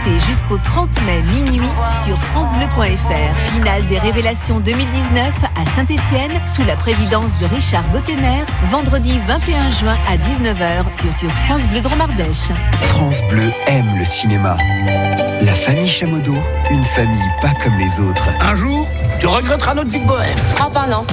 Votez 0.00 0.20
jusqu'au 0.20 0.56
30 0.56 1.02
mai 1.02 1.22
minuit 1.22 1.68
sur 2.04 2.18
francebleu.fr. 2.18 3.36
Finale 3.52 3.82
des 3.88 3.98
révélations 3.98 4.60
2019 4.60 5.34
à 5.44 5.66
Saint-Étienne 5.74 6.32
sous 6.46 6.64
la 6.64 6.76
présidence 6.76 7.36
de 7.38 7.46
Richard 7.46 7.84
Gottener, 7.92 8.42
vendredi 8.70 9.18
21 9.26 9.70
juin 9.70 9.96
à 10.08 10.16
19h 10.16 10.88
sur, 10.88 11.10
sur 11.12 11.32
France 11.46 11.66
Bleu 11.68 11.80
Dromardèche. 11.80 12.50
France 12.82 13.20
Bleu 13.28 13.52
aime 13.66 13.98
le 13.98 14.04
cinéma. 14.04 14.56
La 15.42 15.54
famille 15.54 15.88
Chamodo, 15.88 16.34
une 16.70 16.84
famille 16.84 17.30
pas 17.40 17.52
comme 17.62 17.76
les 17.78 17.98
autres. 18.00 18.28
Un 18.40 18.54
jour, 18.54 18.86
tu 19.20 19.26
regretteras 19.26 19.74
notre 19.74 19.90
vie 19.90 20.00
de 20.00 20.06
bohème. 20.06 20.38
Ah 20.60 20.68
ben 20.72 20.86
non. 20.86 21.04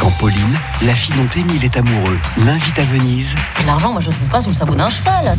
Quand 0.00 0.10
Pauline, 0.18 0.58
la 0.82 0.94
fille 0.94 1.14
dont 1.16 1.40
Émile 1.40 1.64
est 1.64 1.76
amoureux, 1.76 2.18
l'invite 2.38 2.78
à 2.78 2.84
Venise, 2.84 3.34
L'argent, 3.64 3.92
moi 3.92 4.00
je 4.00 4.08
le 4.08 4.14
trouve 4.14 4.28
pas 4.28 4.42
sous 4.42 4.50
le 4.50 4.54
sabot 4.54 4.74
d'un 4.74 4.90
cheval. 4.90 5.36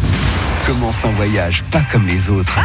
Commence 0.67 1.05
un 1.05 1.11
voyage 1.11 1.63
pas 1.71 1.81
comme 1.91 2.05
les 2.05 2.29
autres. 2.29 2.59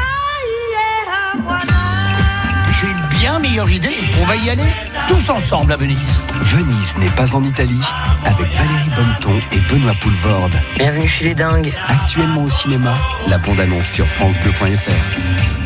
J'ai 2.73 2.89
une 2.89 3.19
bien 3.19 3.39
meilleure 3.39 3.71
idée. 3.71 3.97
On 4.21 4.25
va 4.25 4.35
y 4.35 4.51
aller 4.51 4.67
tous 5.07 5.31
ensemble 5.31 5.73
à 5.73 5.77
Venise. 5.77 6.21
Venise 6.41 6.97
n'est 6.99 7.11
pas 7.11 7.37
en 7.37 7.45
Italie, 7.45 7.81
avec 8.25 8.49
Valérie 8.55 8.91
Bonneton 8.97 9.41
et 9.53 9.61
Benoît 9.61 9.95
Poulvorde. 10.01 10.61
Bienvenue 10.77 11.07
chez 11.07 11.27
les 11.27 11.35
dingues. 11.35 11.73
Actuellement 11.87 12.43
au 12.43 12.51
cinéma, 12.51 12.99
la 13.29 13.39
bande-annonce 13.39 13.87
sur 13.87 14.07
francebleu.fr. 14.09 15.62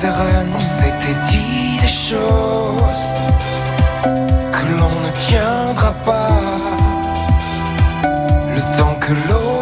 On 0.00 0.60
s'était 0.60 1.18
dit 1.28 1.76
des 1.80 1.88
choses 1.88 3.10
que 4.52 4.78
l'on 4.78 5.00
ne 5.00 5.10
tiendra 5.26 5.92
pas. 6.04 6.28
Le 8.54 8.60
temps 8.76 8.94
que 9.00 9.12
l'eau 9.28 9.57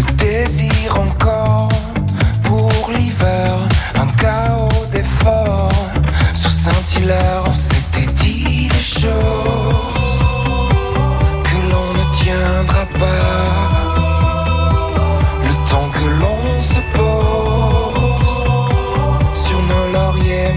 respire 0.00 0.98
encore 0.98 1.68
pour 2.42 2.90
l'hiver. 2.94 3.56
Un 3.94 4.06
chaos 4.22 4.68
d'efforts 4.92 5.68
sur 6.34 6.50
Saint-Hilaire. 6.50 7.42
On 7.46 7.52
s'était 7.52 8.10
dit 8.22 8.68
des 8.68 9.00
choses 9.00 10.22
que 11.44 11.58
l'on 11.70 11.94
ne 11.94 12.04
tiendra 12.12 12.86
pas. 12.98 13.68
Le 15.44 15.68
temps 15.68 15.90
que 15.90 16.06
l'on 16.20 16.60
se 16.60 16.80
pose 16.96 18.42
sur 19.34 19.60
nos 19.62 19.92
lauriers 19.92 20.52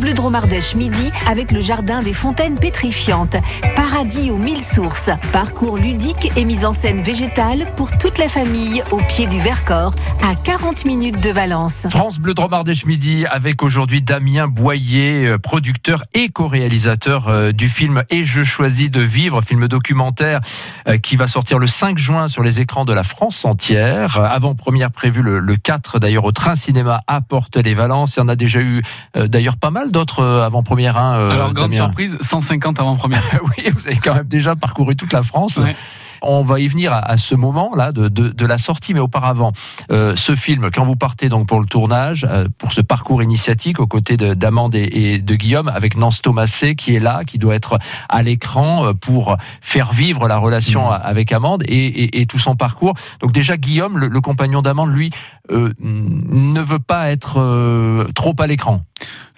Bleu 0.00 0.14
Dromardèche 0.14 0.76
midi 0.76 1.10
avec 1.28 1.52
le 1.52 1.60
jardin 1.60 2.00
des 2.00 2.14
fontaines 2.14 2.58
pétrifiantes. 2.58 3.36
Paradis 3.76 4.30
aux 4.30 4.38
mille 4.38 4.62
sources. 4.62 5.10
Parcours 5.30 5.76
ludique 5.76 6.32
et 6.36 6.46
mise 6.46 6.64
en 6.64 6.72
scène 6.72 7.02
végétale 7.02 7.66
pour 7.76 7.90
toute 7.98 8.16
la 8.16 8.28
famille 8.28 8.82
au 8.92 8.96
pied 8.96 9.26
du 9.26 9.38
Vercors 9.38 9.94
à 10.22 10.34
40 10.34 10.86
minutes 10.86 11.20
de 11.20 11.28
Valence. 11.28 11.86
France 11.90 12.18
Bleu 12.18 12.32
Dromardèche 12.32 12.86
Midi 12.86 13.26
avec 13.26 13.62
aujourd'hui 13.62 14.00
Damien 14.00 14.48
Boyer, 14.48 15.26
euh, 15.26 15.38
producteur 15.38 16.04
et 16.14 16.30
co-réalisateur 16.30 17.28
euh, 17.28 17.52
du 17.52 17.68
film 17.68 18.02
Et 18.08 18.24
je 18.24 18.42
choisis 18.42 18.90
de 18.90 19.02
vivre, 19.02 19.42
film 19.42 19.68
documentaire 19.68 20.40
euh, 20.88 20.96
qui 20.96 21.16
va 21.16 21.26
sortir 21.26 21.58
le 21.58 21.66
5 21.66 21.98
juin 21.98 22.28
sur 22.28 22.42
les 22.42 22.60
écrans 22.60 22.86
de 22.86 22.94
la 22.94 23.02
France 23.02 23.44
entière. 23.44 24.18
Avant-première 24.18 24.92
prévue 24.92 25.20
le, 25.20 25.40
le 25.40 25.56
4 25.56 25.98
d'ailleurs 25.98 26.24
au 26.24 26.32
Train 26.32 26.54
Cinéma 26.54 27.02
à 27.06 27.20
Porte-les-Valences. 27.20 28.16
Il 28.16 28.20
y 28.20 28.22
en 28.22 28.28
a 28.28 28.36
déjà 28.36 28.60
eu 28.60 28.82
d'ailleurs 29.14 29.58
pas 29.58 29.70
mal 29.70 29.89
d'autres 29.90 30.20
euh, 30.20 30.44
avant-premières. 30.44 30.96
hein, 30.96 31.16
euh, 31.16 31.30
Alors, 31.30 31.52
grande 31.52 31.74
surprise, 31.74 32.18
150 32.20 32.80
avant-première. 32.80 33.22
oui, 33.58 33.70
vous 33.74 33.86
avez 33.86 33.96
quand 33.96 34.14
même 34.14 34.26
déjà 34.26 34.56
parcouru 34.56 34.96
toute 34.96 35.12
la 35.12 35.22
France. 35.22 35.56
Ouais. 35.58 35.76
On 36.22 36.42
va 36.44 36.60
y 36.60 36.68
venir 36.68 36.92
à, 36.92 36.98
à 36.98 37.16
ce 37.16 37.34
moment-là 37.34 37.92
de, 37.92 38.08
de, 38.08 38.28
de 38.30 38.46
la 38.46 38.58
sortie, 38.58 38.94
mais 38.94 39.00
auparavant, 39.00 39.52
euh, 39.90 40.14
ce 40.16 40.34
film, 40.34 40.70
quand 40.72 40.84
vous 40.84 40.96
partez 40.96 41.28
donc 41.28 41.46
pour 41.46 41.60
le 41.60 41.66
tournage, 41.66 42.26
euh, 42.28 42.46
pour 42.58 42.72
ce 42.72 42.80
parcours 42.80 43.22
initiatique 43.22 43.80
aux 43.80 43.86
côtés 43.86 44.16
de- 44.16 44.34
d'Amande 44.34 44.74
et, 44.74 45.14
et 45.14 45.18
de 45.18 45.34
Guillaume, 45.34 45.68
avec 45.68 45.96
Nance 45.96 46.20
Thomasé 46.22 46.74
qui 46.74 46.94
est 46.94 47.00
là, 47.00 47.24
qui 47.24 47.38
doit 47.38 47.54
être 47.54 47.78
à 48.08 48.22
l'écran 48.22 48.86
euh, 48.86 48.92
pour 48.92 49.36
faire 49.60 49.92
vivre 49.92 50.28
la 50.28 50.36
relation 50.38 50.90
avec 50.90 51.32
Amande 51.32 51.62
et, 51.66 51.86
et- 51.86 52.20
et 52.20 52.26
tout 52.26 52.38
son 52.38 52.56
parcours. 52.56 52.94
Donc 53.20 53.32
déjà, 53.32 53.56
Guillaume, 53.56 53.98
le, 53.98 54.08
le 54.08 54.20
compagnon 54.20 54.62
d'Amande, 54.62 54.90
lui, 54.92 55.10
euh, 55.50 55.72
ne 55.80 56.60
veut 56.60 56.78
pas 56.78 57.10
être 57.10 58.06
trop 58.14 58.34
à 58.38 58.46
l'écran. 58.46 58.82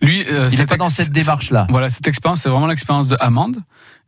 Lui, 0.00 0.24
Il 0.50 0.58
n'est 0.58 0.66
pas 0.66 0.76
dans 0.76 0.90
cette 0.90 1.12
démarche-là. 1.12 1.66
Voilà, 1.70 1.88
cette 1.90 2.06
expérience, 2.08 2.40
c'est 2.40 2.48
vraiment 2.48 2.66
l'expérience 2.66 3.08
de 3.08 3.16
Amande. 3.20 3.56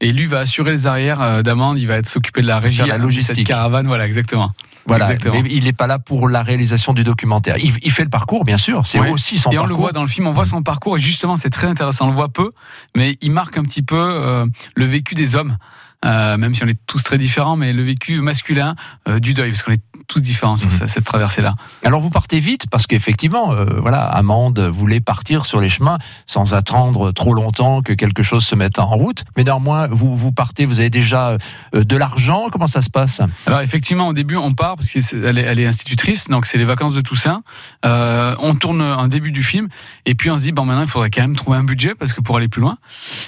Et 0.01 0.13
lui 0.13 0.27
va 0.27 0.41
assurer 0.41 0.73
les 0.73 0.87
arrières 0.87 1.21
euh, 1.23 1.43
d'Amande, 1.43 1.79
il 1.79 1.87
va 1.87 2.03
s'occuper 2.05 2.43
de 2.43 2.47
la 2.47 2.59
régie, 2.59 2.79
Faire 2.79 2.87
la 2.87 2.99
de 2.99 3.03
logistique. 3.03 3.37
cette 3.37 3.47
caravane, 3.47 3.87
voilà, 3.87 4.07
exactement. 4.07 4.51
Voilà, 4.87 5.11
Exactement. 5.13 5.43
mais 5.43 5.49
il 5.51 5.65
n'est 5.65 5.73
pas 5.73 5.87
là 5.87 5.99
pour 5.99 6.29
la 6.29 6.43
réalisation 6.43 6.93
du 6.93 7.05
documentaire. 7.05 7.57
Il, 7.57 7.73
il 7.83 7.91
fait 7.91 8.03
le 8.05 8.11
parcours, 8.11 8.45
bien 8.45 8.59
sûr. 8.59 8.87
C'est 8.87 8.99
aussi 8.99 9.39
son 9.39 9.51
et 9.51 9.57
on 9.57 9.63
parcours. 9.63 9.77
le 9.77 9.81
voit 9.83 9.93
dans 9.93 10.03
le 10.03 10.09
film, 10.09 10.27
on 10.27 10.33
voit 10.33 10.45
son 10.45 10.63
parcours 10.63 10.99
et 10.99 11.01
justement 11.01 11.37
c'est 11.39 11.49
très 11.49 11.67
intéressant. 11.69 12.05
On 12.05 12.09
le 12.09 12.15
voit 12.15 12.29
peu, 12.29 12.51
mais 12.95 13.17
il 13.23 13.31
marque 13.31 13.57
un 13.57 13.63
petit 13.63 13.81
peu 13.81 13.97
euh, 13.97 14.45
le 14.75 14.85
vécu 14.85 15.15
des 15.15 15.37
hommes, 15.37 15.57
euh, 16.05 16.37
même 16.37 16.55
si 16.55 16.63
on 16.65 16.69
est 16.69 16.79
tous 16.87 17.03
très 17.03 17.19
différents, 17.19 17.57
mais 17.57 17.73
le 17.73 17.83
vécu 17.83 18.21
masculin 18.21 18.77
euh, 19.09 19.19
du 19.19 19.35
deuil, 19.35 19.51
parce 19.51 19.63
qu'on 19.63 19.73
est 19.73 19.83
tous 20.07 20.21
différents 20.21 20.57
sur 20.57 20.69
Mhm. 20.71 20.77
cette- 20.77 20.89
cette 20.91 21.05
traversée-là. 21.05 21.55
Alors 21.83 22.01
vous 22.01 22.11
partez 22.11 22.39
vite 22.41 22.67
parce 22.71 22.87
qu'effectivement, 22.87 23.53
euh, 23.53 23.65
voilà, 23.81 24.05
Amande 24.05 24.59
voulait 24.61 25.01
partir 25.01 25.47
sur 25.47 25.61
les 25.61 25.71
chemins 25.71 25.97
sans 26.27 26.53
attendre 26.55 27.11
trop 27.13 27.33
longtemps 27.33 27.81
que 27.81 27.93
quelque 27.95 28.23
chose 28.23 28.45
se 28.45 28.55
mette 28.55 28.79
en 28.79 28.87
route. 28.87 29.25
Mais 29.37 29.45
néanmoins, 29.45 29.87
vous 29.89 30.15
vous 30.17 30.31
partez, 30.33 30.67
vous 30.67 30.81
avez 30.81 30.91
déjà 30.91 31.39
euh, 31.75 31.85
de 31.85 31.97
l'argent. 31.97 32.47
Comment 32.53 32.67
ça 32.67 32.83
se 32.83 32.91
passe? 32.91 33.21
Alors 33.47 33.61
effectivement, 33.63 34.09
au 34.09 34.13
début, 34.13 34.37
on 34.37 34.53
part 34.53 34.77
parce 34.77 34.91
qu'elle 34.91 35.39
est, 35.39 35.43
elle 35.43 35.59
est 35.59 35.67
institutrice, 35.67 36.29
donc 36.29 36.45
c'est 36.47 36.59
les 36.59 36.65
vacances 36.67 36.93
de 36.95 37.01
Toussaint. 37.01 37.43
Euh, 37.87 38.37
on 38.41 38.55
tourne 38.55 38.83
un 38.83 39.09
début 39.09 39.33
du 39.33 39.43
film, 39.43 39.69
et 40.05 40.15
puis 40.15 40.31
on 40.31 40.37
se 40.37 40.43
dit 40.43 40.53
bon 40.53 40.65
maintenant 40.67 40.83
il 40.83 40.89
faudrait 40.89 41.11
quand 41.11 41.23
même 41.23 41.37
trouver 41.37 41.57
un 41.57 41.65
budget 41.65 41.93
parce 41.99 42.13
que 42.13 42.21
pour 42.21 42.37
aller 42.37 42.49
plus 42.49 42.61
loin. 42.61 42.77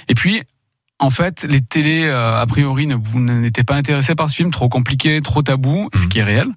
Et 0.09 0.13
puis 0.13 0.43
en 0.99 1.09
fait, 1.09 1.45
les 1.47 1.61
télés 1.61 2.05
euh, 2.05 2.39
a 2.41 2.45
priori 2.47 2.87
ne 2.87 2.95
vous 2.95 3.19
n'étaient 3.19 3.63
pas 3.63 3.75
intéressés 3.75 4.15
par 4.15 4.29
ce 4.29 4.35
film, 4.35 4.51
trop 4.51 4.67
compliqué, 4.69 5.21
trop 5.21 5.41
tabou, 5.43 5.89
ce 5.93 6.07
qui 6.07 6.19
est 6.19 6.23
réel. 6.23 6.47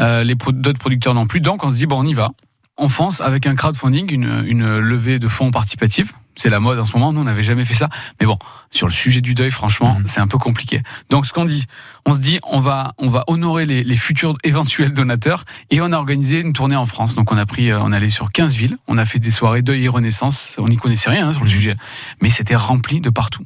Euh, 0.00 0.24
les 0.24 0.34
pro- 0.34 0.50
d'autres 0.52 0.80
producteurs 0.80 1.14
non 1.14 1.26
plus. 1.26 1.40
Donc 1.40 1.64
on 1.64 1.70
se 1.70 1.76
dit 1.76 1.86
bon 1.86 2.00
on 2.00 2.04
y 2.06 2.14
va. 2.14 2.30
On 2.76 2.88
fonce 2.88 3.20
avec 3.20 3.46
un 3.46 3.54
crowdfunding, 3.54 4.12
une, 4.12 4.44
une 4.48 4.78
levée 4.78 5.20
de 5.20 5.28
fonds 5.28 5.52
participatifs. 5.52 6.12
C'est 6.36 6.50
la 6.50 6.58
mode 6.58 6.80
en 6.80 6.84
ce 6.84 6.92
moment. 6.94 7.12
Nous 7.12 7.20
on 7.20 7.24
n'avait 7.24 7.44
jamais 7.44 7.64
fait 7.64 7.74
ça, 7.74 7.88
mais 8.20 8.26
bon 8.26 8.36
sur 8.72 8.88
le 8.88 8.92
sujet 8.92 9.20
du 9.20 9.34
deuil, 9.34 9.52
franchement, 9.52 9.98
c'est 10.06 10.18
un 10.18 10.26
peu 10.26 10.38
compliqué. 10.38 10.80
Donc 11.08 11.26
ce 11.26 11.32
qu'on 11.32 11.44
dit, 11.44 11.64
on 12.04 12.14
se 12.14 12.18
dit 12.20 12.40
on 12.42 12.58
va 12.58 12.94
on 12.98 13.08
va 13.08 13.22
honorer 13.28 13.64
les, 13.64 13.84
les 13.84 13.94
futurs 13.96 14.36
éventuels 14.42 14.92
donateurs 14.92 15.44
et 15.70 15.80
on 15.80 15.92
a 15.92 15.96
organisé 15.96 16.40
une 16.40 16.52
tournée 16.52 16.74
en 16.74 16.86
France. 16.86 17.14
Donc 17.14 17.30
on 17.30 17.36
a 17.38 17.46
pris 17.46 17.70
euh, 17.70 17.78
on 17.80 17.92
allé 17.92 18.08
sur 18.08 18.32
15 18.32 18.54
villes, 18.54 18.76
on 18.88 18.98
a 18.98 19.04
fait 19.04 19.20
des 19.20 19.30
soirées 19.30 19.62
deuil 19.62 19.84
et 19.84 19.88
renaissance, 19.88 20.56
on 20.58 20.66
n'y 20.66 20.76
connaissait 20.76 21.10
rien 21.10 21.28
hein, 21.28 21.32
sur 21.32 21.44
le 21.44 21.50
sujet, 21.50 21.76
mais 22.20 22.30
c'était 22.30 22.56
rempli 22.56 23.00
de 23.00 23.10
partout. 23.10 23.44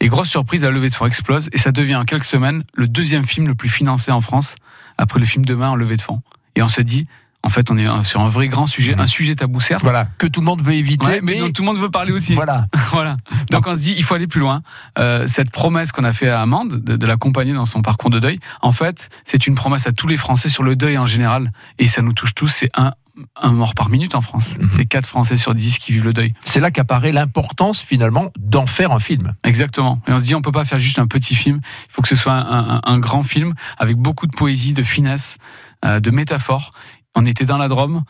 Et 0.00 0.08
grosse 0.08 0.28
surprise, 0.28 0.62
la 0.62 0.70
levée 0.70 0.88
de 0.88 0.94
fonds 0.94 1.06
explose 1.06 1.48
et 1.52 1.58
ça 1.58 1.72
devient 1.72 1.96
en 1.96 2.04
quelques 2.04 2.24
semaines 2.24 2.64
le 2.74 2.88
deuxième 2.88 3.24
film 3.24 3.46
le 3.46 3.54
plus 3.54 3.68
financé 3.68 4.10
en 4.10 4.20
France 4.20 4.54
après 4.98 5.20
le 5.20 5.26
film 5.26 5.44
Demain 5.44 5.70
en 5.70 5.76
levée 5.76 5.96
de 5.96 6.02
fonds. 6.02 6.22
Et 6.56 6.62
on 6.62 6.68
se 6.68 6.80
dit 6.80 7.06
en 7.42 7.48
fait, 7.48 7.70
on 7.70 7.78
est 7.78 8.02
sur 8.04 8.20
un 8.20 8.28
vrai 8.28 8.48
grand 8.48 8.66
sujet, 8.66 8.94
un 8.98 9.06
sujet 9.06 9.34
tabou 9.34 9.60
certes. 9.60 9.82
Voilà, 9.82 10.08
que 10.18 10.26
tout 10.26 10.40
le 10.40 10.44
monde 10.44 10.60
veut 10.62 10.74
éviter, 10.74 11.06
Ouais, 11.06 11.20
mais 11.22 11.32
mais 11.36 11.40
dont 11.40 11.50
tout 11.50 11.62
le 11.62 11.66
monde 11.66 11.78
veut 11.78 11.88
parler 11.90 12.12
aussi. 12.12 12.34
voilà. 12.34 12.66
Voilà. 12.92 13.16
Donc 13.50 13.66
on 13.66 13.74
se 13.74 13.80
dit, 13.80 13.94
il 13.96 14.04
faut 14.04 14.14
aller 14.14 14.26
plus 14.26 14.40
loin. 14.40 14.62
Euh, 14.98 15.26
cette 15.26 15.50
promesse 15.50 15.90
qu'on 15.92 16.04
a 16.04 16.12
fait 16.12 16.28
à 16.28 16.42
Amande 16.42 16.82
de, 16.84 16.96
de 16.96 17.06
l'accompagner 17.06 17.54
dans 17.54 17.64
son 17.64 17.80
parcours 17.82 18.10
de 18.10 18.18
deuil, 18.18 18.40
en 18.60 18.72
fait, 18.72 19.08
c'est 19.24 19.46
une 19.46 19.54
promesse 19.54 19.86
à 19.86 19.92
tous 19.92 20.06
les 20.06 20.18
Français 20.18 20.48
sur 20.50 20.62
le 20.64 20.76
deuil 20.76 20.98
en 20.98 21.06
général. 21.06 21.52
Et 21.78 21.88
ça 21.88 22.02
nous 22.02 22.12
touche 22.12 22.34
tous. 22.34 22.48
C'est 22.48 22.70
un, 22.74 22.92
un 23.36 23.52
mort 23.52 23.74
par 23.74 23.88
minute 23.88 24.14
en 24.14 24.20
France. 24.20 24.58
C'est 24.70 24.86
4 24.86 25.06
Français 25.06 25.36
sur 25.36 25.54
10 25.54 25.78
qui 25.78 25.92
vivent 25.92 26.04
le 26.04 26.12
deuil. 26.12 26.34
C'est 26.44 26.60
là 26.60 26.70
qu'apparaît 26.70 27.12
l'importance 27.12 27.80
finalement 27.82 28.30
d'en 28.38 28.66
faire 28.66 28.92
un 28.92 29.00
film. 29.00 29.34
Exactement. 29.44 30.00
Et 30.08 30.12
on 30.12 30.18
se 30.18 30.24
dit, 30.24 30.34
on 30.34 30.42
peut 30.42 30.52
pas 30.52 30.64
faire 30.64 30.78
juste 30.78 30.98
un 30.98 31.06
petit 31.06 31.34
film. 31.34 31.60
Il 31.88 31.92
faut 31.92 32.02
que 32.02 32.08
ce 32.08 32.16
soit 32.16 32.32
un, 32.32 32.76
un- 32.76 32.80
un 32.84 32.98
grand 32.98 33.22
film 33.22 33.54
avec 33.78 33.96
beaucoup 33.96 34.26
de 34.26 34.36
poésie, 34.36 34.72
de 34.72 34.82
finesse, 34.82 35.36
euh, 35.84 36.00
de 36.00 36.10
métaphores. 36.10 36.70
On 37.14 37.26
était 37.26 37.44
dans 37.44 37.58
la 37.58 37.68
Drôme. 37.68 38.02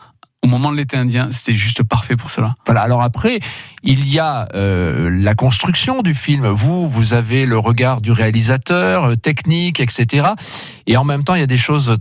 Au 0.43 0.47
moment 0.47 0.71
de 0.71 0.77
l'été 0.77 0.97
indien, 0.97 1.29
c'était 1.29 1.53
juste 1.53 1.83
parfait 1.83 2.15
pour 2.15 2.31
cela. 2.31 2.55
Voilà. 2.65 2.81
Alors 2.81 3.03
après, 3.03 3.39
il 3.83 4.09
y 4.11 4.17
a 4.17 4.47
euh, 4.55 5.07
la 5.11 5.35
construction 5.35 6.01
du 6.01 6.15
film. 6.15 6.47
Vous, 6.47 6.89
vous 6.89 7.13
avez 7.13 7.45
le 7.45 7.59
regard 7.59 8.01
du 8.01 8.11
réalisateur, 8.11 9.03
euh, 9.05 9.15
technique, 9.15 9.79
etc. 9.79 10.29
Et 10.87 10.97
en 10.97 11.03
même 11.03 11.23
temps, 11.23 11.35
il 11.35 11.41
y 11.41 11.43
a 11.43 11.47
des 11.47 11.57
choses 11.57 11.95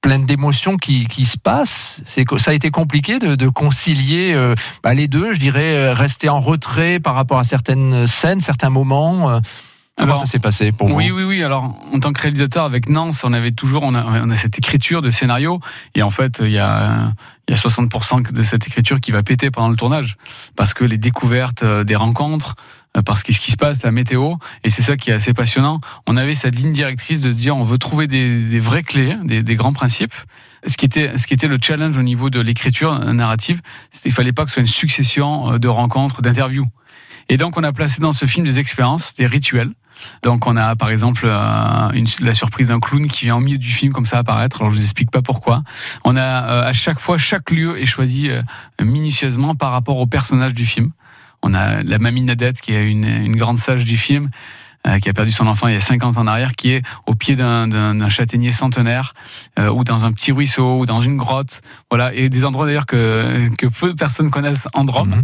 pleines 0.00 0.26
d'émotions 0.26 0.76
qui, 0.76 1.06
qui 1.06 1.24
se 1.24 1.38
passent. 1.38 2.02
C'est 2.04 2.24
ça 2.38 2.50
a 2.50 2.54
été 2.54 2.70
compliqué 2.70 3.18
de, 3.18 3.48
concilier 3.48 4.32
euh, 4.34 4.54
bah, 4.82 4.94
les 4.94 5.08
deux. 5.08 5.34
Je 5.34 5.38
dirais 5.38 5.74
euh, 5.74 5.92
rester 5.92 6.28
en 6.28 6.38
retrait 6.38 7.00
par 7.00 7.14
rapport 7.14 7.38
à 7.38 7.44
certaines 7.44 8.06
scènes, 8.06 8.40
certains 8.40 8.70
moments. 8.70 9.40
Comment 10.00 10.12
Alors, 10.12 10.24
ça 10.24 10.30
s'est 10.30 10.38
passé 10.38 10.72
pour 10.72 10.90
oui, 10.90 11.10
vous 11.10 11.16
oui, 11.18 11.24
oui. 11.24 11.42
Alors, 11.42 11.76
en 11.92 12.00
tant 12.00 12.14
que 12.14 12.22
réalisateur 12.22 12.64
avec 12.64 12.88
Nance, 12.88 13.22
on 13.22 13.34
avait 13.34 13.52
toujours, 13.52 13.82
on 13.82 13.94
a, 13.94 14.22
on 14.22 14.30
a 14.30 14.36
cette 14.36 14.56
écriture 14.56 15.02
de 15.02 15.10
scénario. 15.10 15.60
Et 15.94 16.02
en 16.02 16.08
fait, 16.08 16.40
il 16.42 16.52
y 16.52 16.58
a, 16.58 17.12
il 17.46 17.54
y 17.54 17.54
a 17.54 17.60
60% 17.60 18.32
de 18.32 18.42
cette 18.42 18.66
écriture 18.66 18.98
qui 18.98 19.10
va 19.10 19.22
péter 19.22 19.50
pendant 19.50 19.68
le 19.68 19.76
tournage. 19.76 20.16
Parce 20.56 20.72
que 20.72 20.84
les 20.84 20.96
découvertes 20.96 21.64
euh, 21.64 21.84
des 21.84 21.96
rencontres, 21.96 22.56
euh, 22.96 23.02
parce 23.02 23.22
que 23.22 23.34
ce 23.34 23.40
qui 23.40 23.50
se 23.50 23.58
passe, 23.58 23.82
la 23.82 23.90
météo, 23.90 24.36
et 24.64 24.70
c'est 24.70 24.80
ça 24.80 24.96
qui 24.96 25.10
est 25.10 25.14
assez 25.14 25.34
passionnant. 25.34 25.82
On 26.06 26.16
avait 26.16 26.34
cette 26.34 26.56
ligne 26.56 26.72
directrice 26.72 27.20
de 27.20 27.30
se 27.30 27.36
dire, 27.36 27.54
on 27.54 27.64
veut 27.64 27.78
trouver 27.78 28.06
des, 28.06 28.44
des 28.44 28.58
vraies 28.58 28.82
clés, 28.82 29.18
des, 29.24 29.42
des 29.42 29.54
grands 29.54 29.74
principes. 29.74 30.14
Ce 30.66 30.78
qui 30.78 30.86
était, 30.86 31.18
ce 31.18 31.26
qui 31.26 31.34
était 31.34 31.48
le 31.48 31.58
challenge 31.60 31.98
au 31.98 32.02
niveau 32.02 32.30
de 32.30 32.40
l'écriture 32.40 32.98
narrative, 33.12 33.60
c'est 33.90 34.04
qu'il 34.04 34.12
fallait 34.12 34.32
pas 34.32 34.44
que 34.44 34.50
ce 34.50 34.54
soit 34.54 34.62
une 34.62 34.66
succession 34.66 35.52
euh, 35.52 35.58
de 35.58 35.68
rencontres, 35.68 36.22
d'interviews. 36.22 36.66
Et 37.28 37.36
donc, 37.36 37.56
on 37.56 37.62
a 37.62 37.72
placé 37.72 38.00
dans 38.00 38.12
ce 38.12 38.26
film 38.26 38.46
des 38.46 38.58
expériences, 38.58 39.14
des 39.14 39.26
rituels. 39.26 39.70
Donc, 40.22 40.46
on 40.46 40.56
a 40.56 40.76
par 40.76 40.90
exemple 40.90 41.22
euh, 41.24 42.04
la 42.20 42.34
surprise 42.34 42.68
d'un 42.68 42.80
clown 42.80 43.06
qui 43.06 43.26
vient 43.26 43.36
au 43.36 43.40
milieu 43.40 43.58
du 43.58 43.70
film 43.70 43.92
comme 43.92 44.06
ça 44.06 44.18
apparaître. 44.18 44.60
Alors, 44.60 44.70
je 44.70 44.76
vous 44.76 44.82
explique 44.82 45.10
pas 45.10 45.22
pourquoi. 45.22 45.62
On 46.04 46.16
a 46.16 46.20
euh, 46.20 46.66
à 46.66 46.72
chaque 46.72 47.00
fois, 47.00 47.18
chaque 47.18 47.50
lieu 47.50 47.80
est 47.80 47.86
choisi 47.86 48.30
euh, 48.30 48.42
minutieusement 48.80 49.54
par 49.54 49.72
rapport 49.72 49.98
au 49.98 50.06
personnage 50.06 50.54
du 50.54 50.66
film. 50.66 50.90
On 51.42 51.54
a 51.54 51.82
la 51.82 51.98
mamie 51.98 52.22
Nadette 52.22 52.60
qui 52.60 52.72
est 52.72 52.84
une, 52.84 53.06
une 53.06 53.36
grande 53.36 53.58
sage 53.58 53.84
du 53.84 53.96
film. 53.96 54.30
Euh, 54.86 54.98
qui 54.98 55.08
a 55.08 55.12
perdu 55.12 55.30
son 55.32 55.46
enfant 55.46 55.68
il 55.68 55.74
y 55.74 55.76
a 55.76 55.80
50 55.80 56.16
ans 56.16 56.20
en 56.22 56.26
arrière, 56.26 56.54
qui 56.54 56.70
est 56.72 56.82
au 57.06 57.14
pied 57.14 57.36
d'un- 57.36 58.08
châtaignier 58.08 58.50
centenaire, 58.52 59.14
euh, 59.58 59.70
ou 59.70 59.84
dans 59.84 60.04
un 60.04 60.12
petit 60.12 60.32
ruisseau, 60.32 60.80
ou 60.80 60.86
dans 60.86 61.00
une 61.00 61.16
grotte, 61.16 61.60
voilà, 61.90 62.14
et 62.14 62.28
des 62.28 62.44
endroits 62.44 62.66
d'ailleurs 62.66 62.86
que, 62.86 63.48
que 63.58 63.66
peu 63.66 63.88
de 63.92 63.96
personnes 63.98 64.30
connaissent 64.30 64.68
en 64.74 64.84
Drôme. 64.84 65.16
Mhm. 65.16 65.22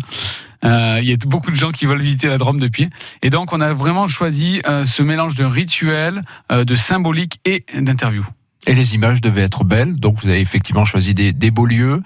Euh, 0.65 0.99
il 1.03 1.09
y 1.09 1.13
a 1.13 1.17
beaucoup 1.27 1.51
de 1.51 1.57
gens 1.57 1.71
qui 1.71 1.87
veulent 1.87 2.01
visiter 2.01 2.29
la 2.29 2.39
Drôme 2.39 2.59
depuis. 2.59 2.89
Et 3.23 3.31
donc, 3.31 3.53
on 3.53 3.61
a 3.61 3.73
vraiment 3.73 4.09
choisi 4.09 4.63
euh, 4.67 4.85
ce 4.85 5.03
mélange 5.03 5.35
de 5.35 5.45
rituel, 5.45 6.23
euh, 6.51 6.65
de 6.65 6.75
symbolique 6.75 7.41
et 7.45 7.65
d'interview. 7.79 8.25
Et 8.67 8.75
les 8.75 8.95
images 8.95 9.21
devaient 9.21 9.43
être 9.43 9.65
belles, 9.65 9.97
donc 9.97 10.21
vous 10.23 10.29
avez 10.29 10.41
effectivement 10.41 10.85
choisi 10.85 11.15
des, 11.15 11.33
des 11.33 11.51
beaux 11.51 11.67
lieux. 11.67 12.03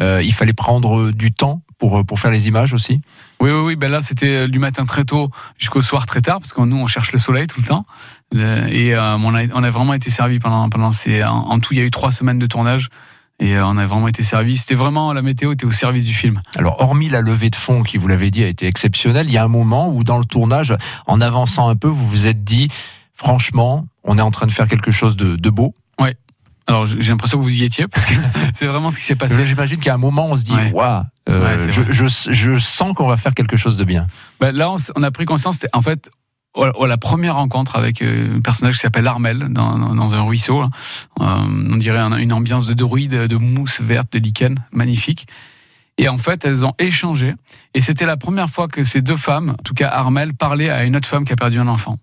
Il 0.00 0.32
fallait 0.34 0.52
prendre 0.52 1.12
du 1.12 1.32
temps 1.32 1.62
pour, 1.88 2.04
pour 2.06 2.18
faire 2.18 2.30
les 2.30 2.48
images 2.48 2.72
aussi. 2.72 3.00
Oui, 3.40 3.50
oui, 3.50 3.60
oui. 3.60 3.76
Ben 3.76 3.90
là, 3.90 4.00
c'était 4.00 4.48
du 4.48 4.58
matin 4.58 4.86
très 4.86 5.04
tôt 5.04 5.30
jusqu'au 5.58 5.82
soir 5.82 6.06
très 6.06 6.22
tard, 6.22 6.38
parce 6.40 6.52
que 6.52 6.62
nous, 6.62 6.76
on 6.76 6.86
cherche 6.86 7.12
le 7.12 7.18
soleil 7.18 7.46
tout 7.46 7.60
le 7.60 7.66
temps. 7.66 7.84
Le- 8.32 8.72
et 8.72 8.94
euh, 8.94 9.16
on, 9.16 9.34
a, 9.34 9.42
on 9.52 9.62
a 9.62 9.70
vraiment 9.70 9.92
été 9.92 10.10
servi 10.10 10.38
pendant, 10.38 10.70
pendant 10.70 10.92
ces. 10.92 11.22
En, 11.22 11.50
en 11.50 11.58
tout, 11.60 11.74
il 11.74 11.78
y 11.78 11.82
a 11.82 11.84
eu 11.84 11.90
trois 11.90 12.10
semaines 12.10 12.38
de 12.38 12.46
tournage. 12.46 12.88
Et 13.40 13.56
euh, 13.56 13.66
on 13.66 13.76
a 13.76 13.84
vraiment 13.84 14.08
été 14.08 14.22
servi. 14.22 14.56
C'était 14.56 14.76
vraiment 14.76 15.12
la 15.12 15.20
météo 15.20 15.52
était 15.52 15.66
au 15.66 15.72
service 15.72 16.04
du 16.04 16.14
film. 16.14 16.40
Alors, 16.56 16.80
hormis 16.80 17.08
la 17.10 17.20
levée 17.20 17.50
de 17.50 17.56
fonds 17.56 17.82
qui, 17.82 17.98
vous 17.98 18.08
l'avez 18.08 18.30
dit, 18.30 18.42
a 18.42 18.48
été 18.48 18.66
exceptionnelle, 18.66 19.26
il 19.26 19.32
y 19.32 19.38
a 19.38 19.44
un 19.44 19.48
moment 19.48 19.88
où, 19.90 20.04
dans 20.04 20.18
le 20.18 20.24
tournage, 20.24 20.74
en 21.06 21.20
avançant 21.20 21.68
un 21.68 21.76
peu, 21.76 21.88
vous 21.88 22.08
vous 22.08 22.26
êtes 22.26 22.44
dit, 22.44 22.68
franchement, 23.14 23.86
on 24.04 24.16
est 24.18 24.22
en 24.22 24.30
train 24.30 24.46
de 24.46 24.52
faire 24.52 24.68
quelque 24.68 24.90
chose 24.90 25.16
de, 25.16 25.36
de 25.36 25.50
beau. 25.50 25.74
Alors, 26.66 26.86
j'ai 26.86 27.10
l'impression 27.10 27.38
que 27.38 27.42
vous 27.42 27.54
y 27.60 27.64
étiez, 27.64 27.86
parce 27.88 28.06
que 28.06 28.14
c'est 28.54 28.66
vraiment 28.66 28.88
ce 28.90 28.98
qui 28.98 29.04
s'est 29.04 29.16
passé. 29.16 29.44
J'imagine 29.44 29.78
qu'à 29.80 29.94
un 29.94 29.98
moment, 29.98 30.26
on 30.30 30.36
se 30.36 30.44
dit, 30.44 30.52
Ouais. 30.54 30.72
waouh, 30.72 31.02
euh, 31.28 31.44
Ouais, 31.44 31.72
je, 31.72 31.82
je- 31.92 32.32
je 32.32 32.56
sens 32.56 32.94
qu'on 32.94 33.06
va 33.06 33.16
faire 33.16 33.34
quelque 33.34 33.56
chose 33.56 33.76
de 33.76 33.84
bien. 33.84 34.06
Ben, 34.40 34.50
là, 34.54 34.72
on, 34.96 35.02
a 35.02 35.10
pris 35.10 35.24
conscience, 35.26 35.58
en 35.72 35.82
fait 35.82 36.10
oh, 36.54 36.66
oh, 36.76 36.86
la 36.86 36.96
première 36.96 37.34
rencontre 37.36 37.76
avec 37.76 38.00
euh, 38.00 38.36
un 38.36 38.40
personnage 38.40 38.74
qui 38.74 38.80
s'appelle 38.80 39.06
Armel 39.06 39.48
dans, 39.50 39.76
dans- 39.94 40.14
un 40.14 40.22
ruisseau. 40.22 40.62
là. 40.62 40.68
Euh, 41.20 41.24
on 41.72 41.76
dirait 41.76 41.98
un- 41.98 42.16
une 42.16 42.32
ambiance 42.32 42.66
de 42.66 42.74
druide, 42.74 43.12
de 43.14 43.36
mousse 43.36 43.80
verte, 43.80 44.12
de 44.12 44.18
lichen, 44.18 44.58
magnifique. 44.72 45.26
Et 45.98 46.08
en 46.08 46.16
fait, 46.18 46.44
elles 46.44 46.64
ont 46.64 46.74
échangé. 46.78 47.34
Et 47.74 47.80
c'était 47.80 48.06
la 48.06 48.16
première 48.16 48.48
fois 48.50 48.68
que 48.68 48.82
ces 48.84 49.00
deux 49.02 49.16
femmes, 49.16 49.50
en 49.58 49.62
tout 49.62 49.74
cas 49.74 49.88
Armel, 49.88 50.32
parlaient 50.34 50.70
à 50.70 50.84
une 50.84 50.96
autre 50.96 51.08
femme 51.08 51.24
qui 51.24 51.32
a 51.32 51.36
perdu 51.36 51.58
un 51.60 51.68
enfant. 51.68 51.98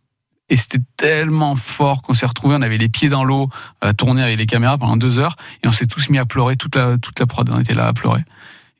Et 0.52 0.58
c'était 0.58 0.82
tellement 0.98 1.56
fort 1.56 2.02
qu'on 2.02 2.12
s'est 2.12 2.26
retrouvés, 2.26 2.56
on 2.56 2.62
avait 2.62 2.78
les 2.78 2.90
pieds 2.90 3.08
dans 3.08 3.24
l'eau, 3.24 3.50
euh, 3.86 3.94
tournés 3.94 4.22
avec 4.22 4.38
les 4.38 4.46
caméras 4.46 4.78
pendant 4.78 4.98
deux 4.98 5.18
heures, 5.18 5.38
et 5.64 5.68
on 5.70 5.72
s'est 5.72 5.88
tous 5.88 6.10
mis 6.10 6.18
à 6.18 6.26
pleurer, 6.26 6.58
toute 6.58 6.76
la, 6.76 6.98
toute 6.98 7.18
la 7.22 7.26
prod, 7.26 7.50
on 7.50 7.58
était 7.58 7.74
là 7.74 7.88
à 7.88 7.94
pleurer. 7.94 8.26